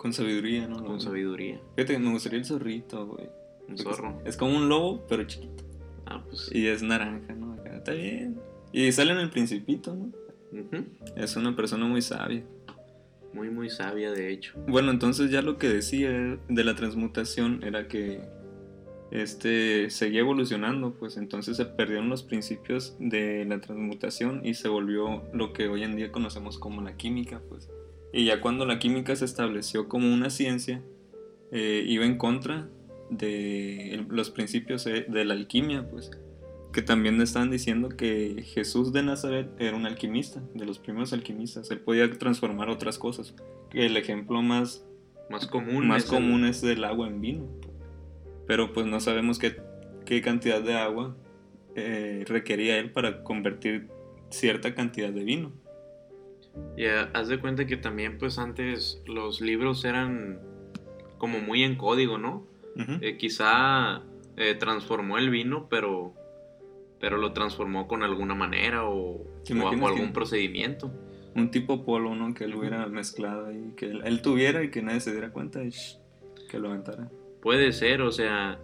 Con 0.07 0.13
sabiduría, 0.13 0.65
¿no? 0.69 0.85
con 0.85 1.01
sabiduría. 1.01 1.59
Fíjate, 1.75 1.99
me 1.99 2.11
gustaría 2.11 2.39
el 2.39 2.45
zorrito, 2.45 3.07
güey. 3.07 3.27
Un 3.67 3.77
zorro. 3.77 4.21
Es 4.23 4.37
como 4.37 4.55
un 4.55 4.69
lobo, 4.69 5.05
pero 5.05 5.25
chiquito. 5.25 5.65
Ah, 6.05 6.23
pues. 6.25 6.49
Y 6.53 6.65
es 6.67 6.81
naranja, 6.81 7.33
¿no? 7.33 7.51
Acá 7.55 7.75
está 7.75 7.91
bien. 7.91 8.39
Y 8.71 8.89
sale 8.93 9.11
en 9.11 9.17
el 9.17 9.29
principito, 9.29 9.93
¿no? 9.93 10.13
ujú. 10.53 10.85
Es 11.17 11.35
una 11.35 11.57
persona 11.57 11.83
muy 11.83 12.01
sabia. 12.01 12.41
Muy, 13.33 13.49
muy 13.49 13.69
sabia, 13.69 14.13
de 14.13 14.31
hecho. 14.31 14.53
Bueno, 14.65 14.91
entonces 14.91 15.29
ya 15.29 15.41
lo 15.41 15.57
que 15.57 15.67
decía 15.67 16.39
de 16.47 16.63
la 16.63 16.73
transmutación 16.73 17.61
era 17.65 17.89
que 17.89 18.21
este 19.11 19.89
seguía 19.89 20.21
evolucionando, 20.21 20.93
pues 20.93 21.17
entonces 21.17 21.57
se 21.57 21.65
perdieron 21.65 22.07
los 22.07 22.23
principios 22.23 22.95
de 22.97 23.43
la 23.43 23.59
transmutación 23.59 24.45
y 24.45 24.53
se 24.53 24.69
volvió 24.69 25.23
lo 25.33 25.51
que 25.51 25.67
hoy 25.67 25.83
en 25.83 25.97
día 25.97 26.13
conocemos 26.13 26.57
como 26.57 26.81
la 26.81 26.95
química, 26.95 27.41
pues. 27.49 27.69
Y 28.13 28.25
ya 28.25 28.41
cuando 28.41 28.65
la 28.65 28.79
química 28.79 29.15
se 29.15 29.25
estableció 29.25 29.87
como 29.89 30.11
una 30.13 30.29
ciencia, 30.29 30.81
eh, 31.51 31.83
iba 31.87 32.05
en 32.05 32.17
contra 32.17 32.69
de 33.09 33.93
el- 33.93 34.07
los 34.09 34.29
principios 34.31 34.83
de 34.85 35.25
la 35.25 35.33
alquimia, 35.33 35.89
pues. 35.89 36.11
Que 36.73 36.81
también 36.81 37.19
estaban 37.21 37.49
diciendo 37.49 37.89
que 37.89 38.43
Jesús 38.53 38.91
de 38.93 39.01
Nazaret 39.03 39.49
era 39.59 39.75
un 39.75 39.85
alquimista, 39.85 40.41
de 40.53 40.65
los 40.65 40.79
primeros 40.79 41.13
alquimistas. 41.13 41.71
Él 41.71 41.79
podía 41.79 42.09
transformar 42.17 42.69
otras 42.69 42.97
cosas. 42.99 43.33
El 43.73 43.95
ejemplo 43.97 44.41
más, 44.41 44.85
Más 45.29 45.47
común. 45.47 45.87
más 45.87 46.03
es 46.03 46.09
el- 46.11 46.15
común 46.17 46.45
es 46.45 46.63
el 46.63 46.83
agua 46.83 47.07
en 47.07 47.21
vino. 47.21 47.47
Pero 48.45 48.73
pues 48.73 48.85
no 48.85 48.99
sabemos 48.99 49.39
qué, 49.39 49.57
qué 50.05 50.21
cantidad 50.21 50.61
de 50.61 50.75
agua 50.75 51.15
eh, 51.75 52.23
requería 52.27 52.77
él 52.79 52.91
para 52.91 53.23
convertir 53.23 53.87
cierta 54.29 54.73
cantidad 54.73 55.11
de 55.11 55.23
vino. 55.23 55.51
Y 56.75 56.85
eh, 56.85 57.07
haz 57.13 57.27
de 57.27 57.39
cuenta 57.39 57.65
que 57.65 57.77
también, 57.77 58.17
pues 58.17 58.37
antes 58.37 59.01
los 59.07 59.41
libros 59.41 59.83
eran 59.83 60.39
como 61.17 61.39
muy 61.39 61.63
en 61.63 61.75
código, 61.75 62.17
¿no? 62.17 62.45
Eh, 63.01 63.17
quizá 63.17 64.03
eh, 64.35 64.53
transformó 64.53 65.17
el 65.17 65.31
vino, 65.31 65.67
pero, 65.67 66.13
pero 66.99 67.17
lo 67.17 67.33
transformó 67.33 67.87
con 67.87 68.03
alguna 68.03 68.35
manera 68.35 68.85
o, 68.85 69.25
¿Te 69.43 69.53
o 69.53 69.55
imaginas 69.55 69.81
bajo 69.81 69.93
algún 69.95 70.13
procedimiento. 70.13 70.91
Un 71.33 71.49
tipo 71.49 71.83
polo, 71.83 72.15
¿no? 72.15 72.35
Que 72.35 72.43
él 72.43 72.53
hubiera 72.53 72.85
mezclado 72.85 73.51
y 73.51 73.73
que 73.75 73.87
él, 73.87 74.01
él 74.05 74.21
tuviera 74.21 74.63
y 74.63 74.69
que 74.69 74.83
nadie 74.83 74.99
se 74.99 75.11
diera 75.11 75.31
cuenta 75.31 75.63
y 75.63 75.69
shh, 75.69 75.97
que 76.51 76.59
lo 76.59 76.69
aventara. 76.69 77.09
Puede 77.41 77.71
ser, 77.71 78.03
o 78.03 78.11
sea, 78.11 78.59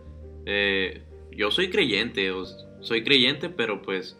eh, 0.46 1.02
yo 1.32 1.50
soy 1.50 1.72
creyente, 1.72 2.30
o 2.30 2.46
soy 2.82 3.04
creyente, 3.04 3.50
pero 3.50 3.82
pues 3.82 4.20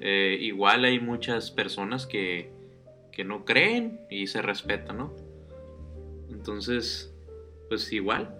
igual 0.00 0.84
hay 0.84 1.00
muchas 1.00 1.50
personas 1.50 2.06
que, 2.06 2.50
que 3.16 3.24
no 3.24 3.46
creen 3.46 4.02
y 4.10 4.26
se 4.26 4.42
respetan, 4.42 4.98
¿no? 4.98 5.16
Entonces, 6.28 7.14
pues 7.70 7.90
igual, 7.90 8.36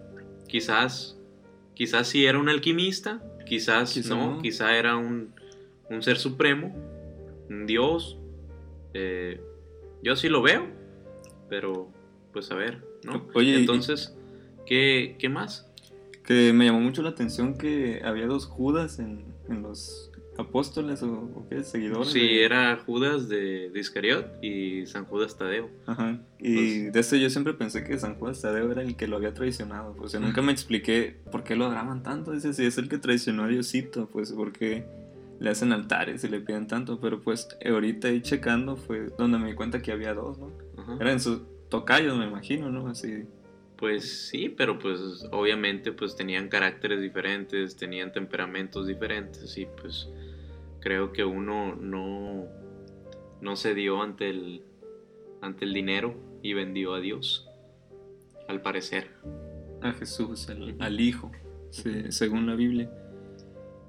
quizás, 0.49 1.19
quizás 1.73 2.09
sí 2.09 2.27
era 2.27 2.39
un 2.39 2.51
alquimista, 2.51 3.23
quizás 3.47 3.95
Quizá 3.95 4.15
no, 4.15 4.35
no. 4.35 4.43
quizá 4.43 4.77
era 4.77 4.99
un, 4.99 5.33
un 5.89 6.03
ser 6.03 6.19
supremo, 6.19 6.77
un 7.49 7.65
dios. 7.65 8.19
eh, 8.93 9.41
yo 10.03 10.15
sí 10.15 10.29
lo 10.29 10.43
veo, 10.43 10.67
pero 11.49 11.91
pues 12.35 12.51
a 12.51 12.55
ver, 12.55 12.85
¿no? 13.03 13.27
Oye, 13.33 13.57
entonces, 13.57 14.15
¿qué, 14.67 15.17
qué 15.19 15.31
más? 15.31 15.73
Que 16.23 16.53
me 16.53 16.67
llamó 16.67 16.81
mucho 16.81 17.01
la 17.01 17.09
atención 17.09 17.57
que 17.57 18.03
había 18.05 18.27
dos 18.27 18.45
Judas 18.45 18.99
en, 18.99 19.25
en 19.49 19.62
los 19.62 20.06
apóstoles 20.38 21.03
o, 21.03 21.11
o 21.12 21.46
qué, 21.49 21.62
seguidores. 21.62 22.09
Sí, 22.12 22.20
de- 22.20 22.44
era 22.44 22.77
Judas 22.85 23.29
de, 23.29 23.70
de 23.70 23.81
Iscariot 23.81 24.42
y 24.42 24.87
San 24.87 25.05
Judas 25.05 25.37
Tadeo. 25.37 25.70
Ajá. 25.87 26.20
Y 26.38 26.55
Pues- 26.55 26.92
de 26.92 27.01
eso 27.01 27.16
yo 27.16 27.31
siempre 27.31 27.55
pensé 27.55 27.85
que 27.85 27.99
San 27.99 28.16
Juan 28.16 28.35
Tadeo 28.40 28.70
era 28.72 28.83
el 28.83 28.96
que 28.96 29.07
lo 29.09 29.16
había 29.16 29.35
traicionado. 29.35 29.94
O 29.99 30.09
sea, 30.09 30.20
nunca 30.20 30.42
me 30.42 30.53
expliqué 30.53 31.16
por 31.33 31.44
qué 31.44 31.57
lo 31.57 31.64
adoraban 31.66 32.03
tanto. 32.03 32.33
Dice, 32.33 32.53
si 32.53 32.64
es 32.64 32.79
el 32.79 32.88
que 32.88 32.99
traicionó 32.99 33.44
a 33.44 33.49
Diosito, 33.49 34.09
pues 34.12 34.33
porque 34.33 34.85
le 35.38 35.51
hacen 35.51 35.72
altares 35.72 36.25
y 36.25 36.29
le 36.29 36.40
piden 36.40 36.66
tanto. 36.66 37.01
Pero 37.01 37.20
pues 37.20 37.49
ahorita 37.64 38.09
ahí 38.09 38.20
checando 38.22 38.77
fue 38.77 39.09
donde 39.18 39.38
me 39.38 39.49
di 39.49 39.55
cuenta 39.55 39.83
que 39.83 39.92
había 39.92 40.14
dos, 40.14 40.38
¿no? 40.38 40.53
Ajá. 40.79 40.96
Eran 41.01 41.20
sus 41.20 41.42
tocayos, 41.68 42.16
me 42.16 42.27
imagino, 42.27 42.70
¿no? 42.70 42.88
Así. 42.88 43.25
Pues 43.77 44.29
sí, 44.29 44.49
pero 44.49 44.79
pues 44.79 45.27
obviamente 45.33 45.92
pues 45.92 46.16
tenían 46.16 46.49
caracteres 46.49 46.99
diferentes, 47.03 47.77
tenían 47.77 48.11
temperamentos 48.11 48.87
diferentes 48.87 49.59
y 49.59 49.66
pues 49.83 50.09
creo 50.87 51.12
que 51.12 51.25
uno 51.25 51.75
no, 51.75 52.46
no 53.40 53.57
se 53.57 53.75
dio 53.75 54.03
ante 54.03 54.31
el, 54.31 54.62
ante 55.40 55.64
el 55.64 55.75
dinero 55.75 56.14
y 56.42 56.55
vendió 56.55 56.94
a 56.94 57.01
Dios. 57.01 57.49
Al 58.46 58.62
parecer. 58.62 59.11
A 59.83 59.92
Jesús, 59.94 60.49
al, 60.49 61.01
Hijo, 61.01 61.33
según 62.11 62.46
la 62.46 62.55
Biblia. 62.55 62.88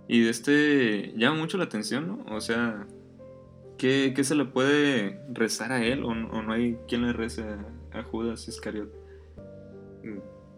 Y 0.07 0.23
de 0.23 0.31
este 0.31 1.13
llama 1.15 1.37
mucho 1.37 1.59
la 1.59 1.65
atención, 1.65 2.07
¿no? 2.07 2.35
O 2.35 2.41
sea, 2.41 2.87
¿qué, 3.77 4.11
se 4.23 4.33
le 4.33 4.45
puede 4.45 5.21
rezar 5.31 5.71
a 5.71 5.85
él? 5.85 6.03
¿O, 6.03 6.15
no 6.15 6.51
hay 6.51 6.79
quien 6.87 7.03
le 7.05 7.13
rece 7.13 7.43
a, 7.93 8.01
Judas 8.01 8.47
Iscariot? 8.47 8.89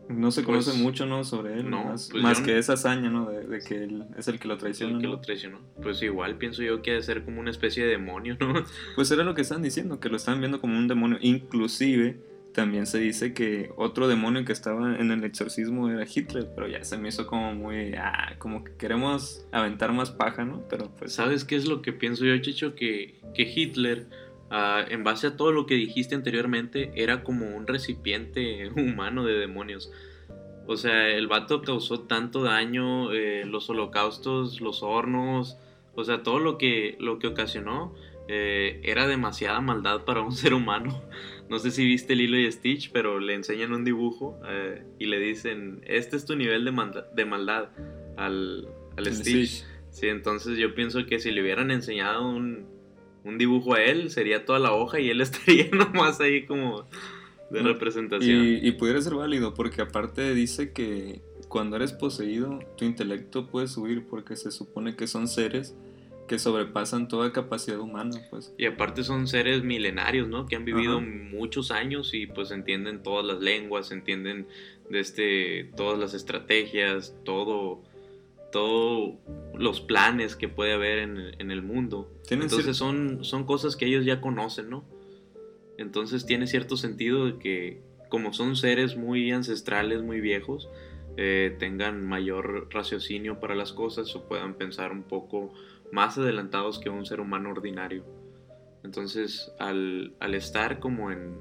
No 0.09 0.31
se 0.31 0.43
conoce 0.43 0.71
pues, 0.71 0.81
mucho, 0.81 1.05
¿no? 1.05 1.23
Sobre 1.23 1.59
él, 1.59 1.69
no, 1.69 1.85
más, 1.85 2.09
pues 2.11 2.39
que 2.41 2.57
esa 2.57 2.73
hazaña, 2.73 3.11
¿no? 3.11 3.29
De, 3.29 3.59
que 3.59 3.83
él 3.83 4.05
es 4.17 4.27
el 4.27 4.39
que 4.39 4.47
lo 4.47 4.57
traiciona. 4.57 4.95
El 4.95 5.01
que 5.01 5.07
lo 5.07 5.21
traicionó. 5.21 5.59
Pues 5.83 6.01
igual 6.01 6.37
pienso 6.37 6.63
yo 6.63 6.81
que 6.81 6.91
debe 6.91 7.03
ser 7.03 7.23
como 7.23 7.39
una 7.39 7.51
especie 7.51 7.83
de 7.85 7.91
demonio, 7.91 8.35
¿no? 8.39 8.53
Pues 8.95 9.11
era 9.11 9.23
lo 9.23 9.35
que 9.35 9.41
están 9.41 9.61
diciendo, 9.61 9.99
que 9.99 10.09
lo 10.09 10.17
están 10.17 10.39
viendo 10.39 10.59
como 10.59 10.77
un 10.77 10.87
demonio. 10.87 11.19
Inclusive 11.21 12.17
también 12.53 12.87
se 12.87 12.97
dice 12.97 13.33
que 13.33 13.71
otro 13.77 14.07
demonio 14.07 14.43
que 14.45 14.51
estaba 14.51 14.97
en 14.97 15.11
el 15.11 15.23
exorcismo 15.23 15.89
era 15.89 16.03
Hitler, 16.03 16.49
pero 16.55 16.67
ya 16.67 16.83
se 16.83 16.97
me 16.97 17.09
hizo 17.09 17.27
como 17.27 17.53
muy, 17.53 17.93
ah, 17.93 18.35
como 18.39 18.63
que 18.63 18.73
queremos 18.77 19.45
aventar 19.51 19.93
más 19.93 20.09
paja, 20.09 20.43
¿no? 20.43 20.67
Pero 20.69 20.89
pues... 20.97 21.13
¿Sabes 21.13 21.45
qué 21.45 21.55
es 21.55 21.67
lo 21.67 21.83
que 21.83 21.93
pienso 21.93 22.25
yo, 22.25 22.35
Chicho? 22.39 22.73
Que, 22.73 23.19
que 23.35 23.43
Hitler, 23.43 24.07
ah, 24.51 24.83
en 24.87 25.03
base 25.03 25.27
a 25.27 25.37
todo 25.37 25.51
lo 25.51 25.65
que 25.65 25.75
dijiste 25.75 26.15
anteriormente, 26.15 26.91
era 26.95 27.23
como 27.23 27.55
un 27.55 27.67
recipiente 27.67 28.69
humano 28.75 29.25
de 29.25 29.33
demonios. 29.33 29.91
O 30.67 30.77
sea, 30.77 31.09
el 31.09 31.27
vato 31.27 31.61
causó 31.63 32.01
tanto 32.01 32.43
daño, 32.43 33.11
eh, 33.11 33.43
los 33.45 33.69
holocaustos, 33.69 34.61
los 34.61 34.83
hornos, 34.83 35.57
o 35.95 36.03
sea, 36.03 36.21
todo 36.21 36.39
lo 36.39 36.57
que, 36.57 36.95
lo 36.99 37.17
que 37.17 37.27
ocasionó 37.27 37.95
eh, 38.27 38.79
era 38.83 39.07
demasiada 39.07 39.59
maldad 39.61 40.05
para 40.05 40.21
un 40.21 40.31
ser 40.33 40.53
humano. 40.53 41.01
No 41.49 41.57
sé 41.57 41.71
si 41.71 41.83
viste 41.83 42.15
Lilo 42.15 42.37
y 42.37 42.51
Stitch, 42.51 42.91
pero 42.91 43.19
le 43.19 43.33
enseñan 43.33 43.73
un 43.73 43.83
dibujo 43.83 44.39
eh, 44.47 44.83
y 44.99 45.07
le 45.07 45.19
dicen, 45.19 45.81
este 45.87 46.15
es 46.15 46.25
tu 46.25 46.35
nivel 46.35 46.63
de, 46.63 47.03
de 47.15 47.25
maldad 47.25 47.69
al, 48.15 48.67
Stitch. 49.07 49.65
Sí, 49.89 50.07
entonces 50.07 50.59
yo 50.59 50.75
pienso 50.75 51.07
que 51.07 51.19
si 51.19 51.31
le 51.31 51.41
hubieran 51.41 51.71
enseñado 51.71 52.29
un, 52.29 52.67
dibujo 53.23 53.75
a 53.75 53.83
él, 53.83 54.09
sería 54.09 54.45
toda 54.45 54.59
la 54.59 54.73
hoja 54.73 54.99
y 54.99 55.09
él 55.09 55.21
estaría 55.21 55.69
nomás 55.71 56.19
ahí 56.19 56.45
como 56.45 56.87
de 57.49 57.61
representación. 57.61 58.45
Y, 58.45 58.67
y 58.67 58.71
pudiera 58.73 59.01
ser 59.01 59.15
válido, 59.15 59.53
porque 59.53 59.81
aparte 59.81 60.33
dice 60.33 60.71
que 60.71 61.21
cuando 61.47 61.75
eres 61.75 61.93
poseído, 61.93 62.59
tu 62.77 62.85
intelecto 62.85 63.47
puede 63.47 63.67
subir 63.67 64.05
porque 64.05 64.35
se 64.35 64.51
supone 64.51 64.95
que 64.95 65.07
son 65.07 65.27
seres 65.27 65.75
que 66.29 66.39
sobrepasan 66.39 67.07
toda 67.07 67.33
capacidad 67.33 67.79
humana, 67.79 68.21
pues. 68.29 68.53
Y 68.55 68.67
aparte 68.67 69.03
son 69.03 69.27
seres 69.27 69.63
milenarios, 69.63 70.29
¿no? 70.29 70.45
Que 70.45 70.55
han 70.55 70.63
vivido 70.63 71.01
muchos 71.01 71.71
años 71.71 72.13
y 72.13 72.27
pues 72.27 72.51
entienden 72.51 73.01
todas 73.01 73.25
las 73.25 73.41
lenguas, 73.41 73.91
entienden 73.91 74.47
de 74.89 74.99
este, 74.99 75.71
todas 75.75 75.97
las 75.97 76.13
estrategias, 76.13 77.15
todo, 77.25 77.81
todo 78.51 79.19
los 79.53 79.81
planes 79.81 80.35
que 80.35 80.47
puede 80.47 80.73
haber 80.73 80.99
en, 80.99 81.51
el 81.51 81.61
mundo. 81.61 82.11
Entonces 82.29 82.77
son, 82.77 83.23
son 83.23 83.45
cosas 83.45 83.75
que 83.75 83.85
ellos 83.85 84.05
ya 84.05 84.21
conocen, 84.21 84.69
¿no? 84.69 84.85
Entonces 85.77 86.25
tiene 86.25 86.47
cierto 86.47 86.77
sentido 86.77 87.25
de 87.25 87.39
que 87.39 87.81
como 88.09 88.33
son 88.33 88.55
seres 88.55 88.97
muy 88.97 89.31
ancestrales, 89.31 90.01
muy 90.01 90.19
viejos, 90.19 90.69
eh, 91.15 91.55
tengan 91.59 92.05
mayor 92.05 92.67
raciocinio 92.73 93.39
para 93.39 93.55
las 93.55 93.71
cosas 93.71 94.15
o 94.15 94.27
puedan 94.27 94.55
pensar 94.55 94.91
un 94.91 95.03
poco 95.03 95.53
más 95.91 96.17
adelantados 96.17 96.79
que 96.79 96.89
un 96.89 97.05
ser 97.05 97.19
humano 97.19 97.51
ordinario. 97.51 98.03
Entonces, 98.83 99.51
al, 99.59 100.15
estar 100.33 100.79
como 100.79 101.11
en, 101.11 101.37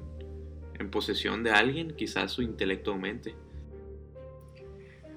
en, 0.79 0.91
posesión 0.91 1.43
de 1.43 1.51
alguien, 1.51 1.95
quizás 1.95 2.31
su 2.31 2.41
intelecto 2.41 2.91
aumente. 2.91 3.35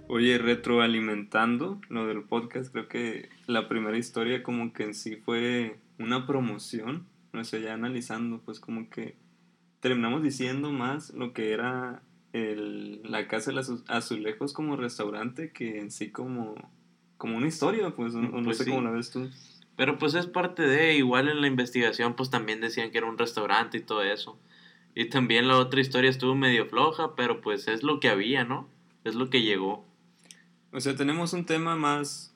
Oye, 0.08 0.38
retroalimentando 0.38 1.80
lo 1.88 2.06
del 2.06 2.22
podcast, 2.22 2.72
creo 2.72 2.88
que 2.88 3.28
la 3.46 3.68
primera 3.68 3.96
historia 3.96 4.42
como 4.42 4.72
que 4.72 4.84
en 4.84 4.94
sí 4.94 5.16
fue 5.16 5.78
una 5.98 6.26
promoción, 6.26 7.06
no 7.32 7.44
sé, 7.44 7.62
ya 7.62 7.74
analizando, 7.74 8.40
pues 8.40 8.60
como 8.60 8.90
que 8.90 9.16
terminamos 9.80 10.22
diciendo 10.22 10.70
más 10.70 11.14
lo 11.14 11.32
que 11.32 11.52
era 11.52 12.02
el, 12.32 13.00
la 13.04 13.26
casa 13.28 13.50
de 13.50 13.56
los 13.56 13.84
azulejos 13.88 14.52
como 14.52 14.76
restaurante 14.76 15.52
que 15.52 15.78
en 15.78 15.90
sí 15.90 16.10
como 16.10 16.54
como 17.22 17.36
una 17.36 17.46
historia, 17.46 17.90
pues, 17.90 18.14
no, 18.14 18.42
pues 18.42 18.58
sé 18.58 18.66
cómo 18.68 18.80
la 18.80 18.90
ves 18.90 19.12
tú. 19.12 19.30
Pero 19.76 19.96
pues 19.96 20.14
es 20.14 20.26
parte 20.26 20.62
de, 20.62 20.94
igual 20.94 21.28
en 21.28 21.40
la 21.40 21.46
investigación 21.46 22.16
pues 22.16 22.30
también 22.30 22.60
decían 22.60 22.90
que 22.90 22.98
era 22.98 23.06
un 23.06 23.16
restaurante 23.16 23.78
y 23.78 23.80
todo 23.80 24.02
eso. 24.02 24.40
Y 24.96 25.08
también 25.08 25.46
la 25.46 25.56
otra 25.58 25.80
historia 25.80 26.10
estuvo 26.10 26.34
medio 26.34 26.66
floja, 26.66 27.14
pero 27.14 27.40
pues 27.40 27.68
es 27.68 27.84
lo 27.84 28.00
que 28.00 28.08
había, 28.08 28.44
¿no? 28.44 28.68
Es 29.04 29.14
lo 29.14 29.30
que 29.30 29.42
llegó. 29.42 29.86
O 30.72 30.80
sea, 30.80 30.96
tenemos 30.96 31.32
un 31.32 31.44
tema 31.44 31.76
más 31.76 32.34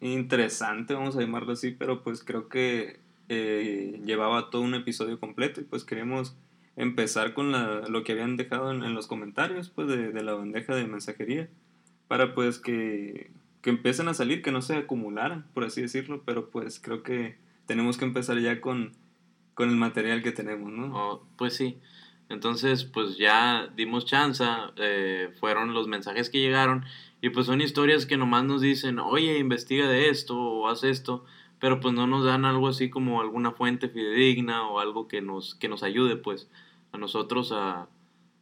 interesante, 0.00 0.94
vamos 0.94 1.16
a 1.16 1.20
llamarlo 1.20 1.52
así, 1.52 1.70
pero 1.70 2.02
pues 2.02 2.22
creo 2.22 2.48
que 2.48 3.00
eh, 3.28 4.00
llevaba 4.04 4.50
todo 4.50 4.62
un 4.62 4.74
episodio 4.74 5.18
completo 5.18 5.60
y 5.60 5.64
pues 5.64 5.84
queríamos 5.84 6.36
empezar 6.76 7.32
con 7.32 7.52
la, 7.52 7.82
lo 7.88 8.04
que 8.04 8.12
habían 8.12 8.36
dejado 8.36 8.70
en, 8.70 8.94
los 8.94 9.06
comentarios 9.06 9.70
pues 9.70 9.88
de, 9.88 10.12
de, 10.12 10.22
la 10.22 10.34
bandeja 10.34 10.74
de 10.74 10.86
mensajería 10.86 11.48
para 12.08 12.34
pues 12.34 12.58
que 12.58 13.30
que 13.66 13.70
empiecen 13.70 14.06
a 14.06 14.14
salir, 14.14 14.42
que 14.42 14.52
no 14.52 14.62
se 14.62 14.76
acumularan, 14.76 15.44
por 15.52 15.64
así 15.64 15.82
decirlo, 15.82 16.22
pero 16.24 16.50
pues 16.50 16.78
creo 16.78 17.02
que 17.02 17.36
tenemos 17.66 17.98
que 17.98 18.04
empezar 18.04 18.38
ya 18.38 18.60
con, 18.60 18.92
con 19.54 19.68
el 19.70 19.74
material 19.74 20.22
que 20.22 20.30
tenemos, 20.30 20.70
¿no? 20.70 20.96
Oh, 20.96 21.26
pues 21.36 21.56
sí. 21.56 21.76
Entonces, 22.28 22.84
pues 22.84 23.18
ya 23.18 23.68
dimos 23.74 24.06
chance, 24.06 24.44
eh, 24.76 25.34
fueron 25.40 25.74
los 25.74 25.88
mensajes 25.88 26.30
que 26.30 26.38
llegaron 26.38 26.84
y 27.20 27.30
pues 27.30 27.46
son 27.46 27.60
historias 27.60 28.06
que 28.06 28.16
nomás 28.16 28.44
nos 28.44 28.60
dicen, 28.60 28.98
oye, 28.98 29.38
investiga 29.38 29.88
de 29.88 30.08
esto 30.08 30.38
o 30.38 30.68
haz 30.68 30.84
esto, 30.84 31.24
pero 31.58 31.80
pues 31.80 31.94
no 31.94 32.06
nos 32.06 32.24
dan 32.24 32.44
algo 32.44 32.68
así 32.68 32.90
como 32.90 33.20
alguna 33.20 33.52
fuente 33.52 33.88
fidedigna 33.88 34.68
o 34.68 34.80
algo 34.80 35.08
que 35.08 35.22
nos, 35.22 35.54
que 35.54 35.68
nos 35.68 35.82
ayude 35.82 36.16
pues 36.16 36.48
a 36.92 36.98
nosotros 36.98 37.52
a, 37.52 37.88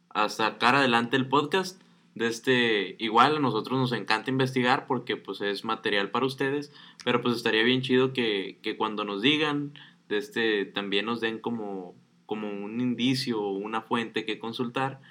a 0.09 0.29
sacar 0.29 0.75
adelante 0.75 1.17
el 1.17 1.27
podcast 1.27 1.81
de 2.15 2.27
este, 2.27 2.95
igual 2.99 3.35
a 3.35 3.39
nosotros 3.39 3.77
nos 3.77 3.91
encanta 3.91 4.31
investigar 4.31 4.87
porque 4.87 5.17
pues 5.17 5.41
es 5.41 5.65
material 5.65 6.11
para 6.11 6.25
ustedes, 6.25 6.71
pero 7.03 7.21
pues 7.21 7.35
estaría 7.35 7.63
bien 7.63 7.81
chido 7.81 8.13
que, 8.13 8.57
cuando 8.77 9.03
nos 9.03 9.21
digan, 9.21 9.73
de 10.07 10.17
este, 10.17 10.65
también 10.65 11.05
nos 11.05 11.19
den 11.19 11.39
como, 11.39 11.93
como 12.25 12.47
un 12.49 12.79
indicio 12.79 13.41
o 13.41 13.51
una 13.51 13.81
fuente 13.81 14.25
que 14.25 14.39
consultar 14.39 15.01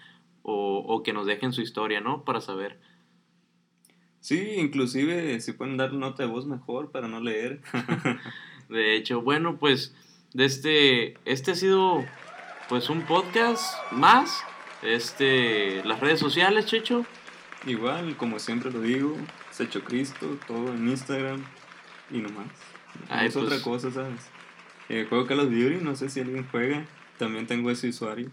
o, 0.42 0.78
o 0.78 1.02
que 1.02 1.12
nos 1.12 1.26
dejen 1.26 1.52
su 1.52 1.60
historia, 1.60 2.00
¿no? 2.00 2.24
Para 2.24 2.40
saber. 2.40 2.80
Sí, 4.24 4.54
inclusive 4.56 5.38
si 5.40 5.52
pueden 5.52 5.76
dar 5.76 5.92
nota 5.92 6.22
de 6.22 6.30
voz 6.30 6.46
mejor 6.46 6.90
para 6.90 7.08
no 7.08 7.20
leer. 7.20 7.60
de 8.70 8.96
hecho, 8.96 9.20
bueno, 9.20 9.58
pues 9.58 9.94
de 10.32 10.46
este, 10.46 11.18
este 11.26 11.50
ha 11.50 11.54
sido 11.54 12.02
pues 12.70 12.88
un 12.88 13.02
podcast 13.02 13.76
más 13.92 14.42
este, 14.80 15.84
las 15.84 16.00
redes 16.00 16.20
sociales, 16.20 16.64
Checho. 16.64 17.04
Igual, 17.66 18.16
como 18.16 18.38
siempre 18.38 18.70
lo 18.70 18.80
digo, 18.80 19.14
Secho 19.50 19.84
Cristo, 19.84 20.38
todo 20.46 20.72
en 20.72 20.88
Instagram 20.88 21.44
y 22.10 22.20
nomás. 22.20 22.48
Ay, 23.10 23.28
es 23.28 23.36
otra 23.36 23.50
pues. 23.56 23.62
cosa, 23.62 23.90
¿sabes? 23.90 24.22
Eh, 24.88 25.04
juego 25.06 25.26
Call 25.26 25.40
of 25.40 25.50
Duty, 25.50 25.84
no 25.84 25.94
sé 25.96 26.08
si 26.08 26.20
alguien 26.20 26.48
juega. 26.50 26.86
También 27.18 27.46
tengo 27.46 27.70
ese 27.70 27.90
usuario. 27.90 28.30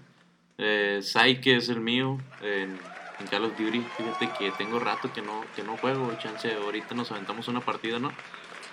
Eh, 0.57 1.01
Saike 1.01 1.57
es 1.57 1.67
el 1.67 1.81
mío 1.81 2.17
en, 2.41 2.79
en, 3.21 3.27
Call 3.27 3.45
of 3.45 3.57
Duty. 3.57 3.81
Fíjate 3.97 4.29
que 4.37 4.51
tengo 4.51 4.79
rato 4.79 5.11
que 5.13 5.21
no, 5.21 5.43
que 5.55 5.63
no 5.63 5.77
juego. 5.77 6.11
Chance, 6.21 6.53
ahorita 6.53 6.95
nos 6.95 7.11
aventamos 7.11 7.47
una 7.47 7.61
partida, 7.61 7.99
¿no? 7.99 8.11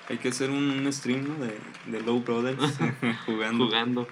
Hay 0.08 0.18
que 0.18 0.28
hacer 0.28 0.50
un, 0.50 0.90
stream 0.92 1.38
de, 1.38 1.58
de 1.86 2.00
Low 2.02 2.20
Brothers 2.20 2.78
jugando. 3.26 3.66
jugando. 3.66 4.08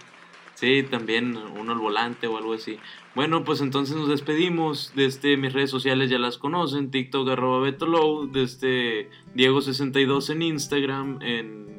Sí, 0.55 0.83
también 0.91 1.37
uno 1.37 1.73
al 1.73 1.79
volante 1.79 2.27
o 2.27 2.39
algo 2.39 2.55
así. 2.55 2.79
Bueno, 3.15 3.45
pues 3.45 3.61
entonces 3.61 3.95
nos 3.95 4.09
despedimos. 4.09 4.93
Desde 4.95 5.37
mis 5.37 5.53
redes 5.53 5.71
sociales 5.71 6.09
ya 6.09 6.19
las 6.19 6.39
conocen. 6.39 6.91
TikTok 6.91 7.29
arroba 7.29 7.61
Betolow. 7.61 8.27
Desde 8.27 9.11
Diego62 9.35 10.31
en 10.31 10.43
Instagram. 10.43 11.19
En, 11.21 11.76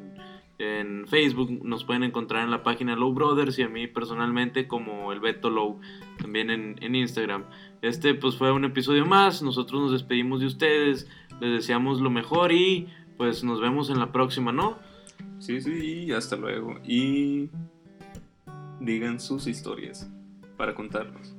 en, 0.60 1.08
Facebook 1.08 1.64
nos 1.64 1.84
pueden 1.84 2.04
encontrar 2.04 2.44
en 2.44 2.52
la 2.52 2.64
página 2.64 2.96
Low 2.96 3.14
Brothers. 3.14 3.58
Y 3.60 3.64
a 3.64 3.70
mí 3.70 3.88
personalmente 3.88 4.68
como 4.68 5.12
el 5.14 5.20
Beto 5.20 5.50
Low. 5.50 5.80
También 6.18 6.50
en, 6.50 6.76
en 6.82 6.96
Instagram. 6.96 7.46
Este 7.82 8.14
pues 8.14 8.36
fue 8.36 8.52
un 8.52 8.66
episodio 8.66 9.06
más. 9.06 9.42
Nosotros 9.42 9.82
nos 9.82 9.92
despedimos 9.92 10.40
de 10.40 10.48
ustedes. 10.48 11.08
Les 11.40 11.52
deseamos 11.52 12.02
lo 12.02 12.10
mejor 12.10 12.52
y 12.52 12.88
pues 13.18 13.44
nos 13.44 13.60
vemos 13.62 13.90
en 13.90 14.00
la 14.00 14.12
próxima, 14.12 14.52
¿no? 14.52 14.78
Sí, 15.40 15.62
sí, 15.62 16.12
hasta 16.12 16.36
luego. 16.36 16.80
Y 16.84 17.50
digan 18.80 19.20
sus 19.20 19.48
historias 19.48 20.10
para 20.58 20.74
contarnos. 20.74 21.37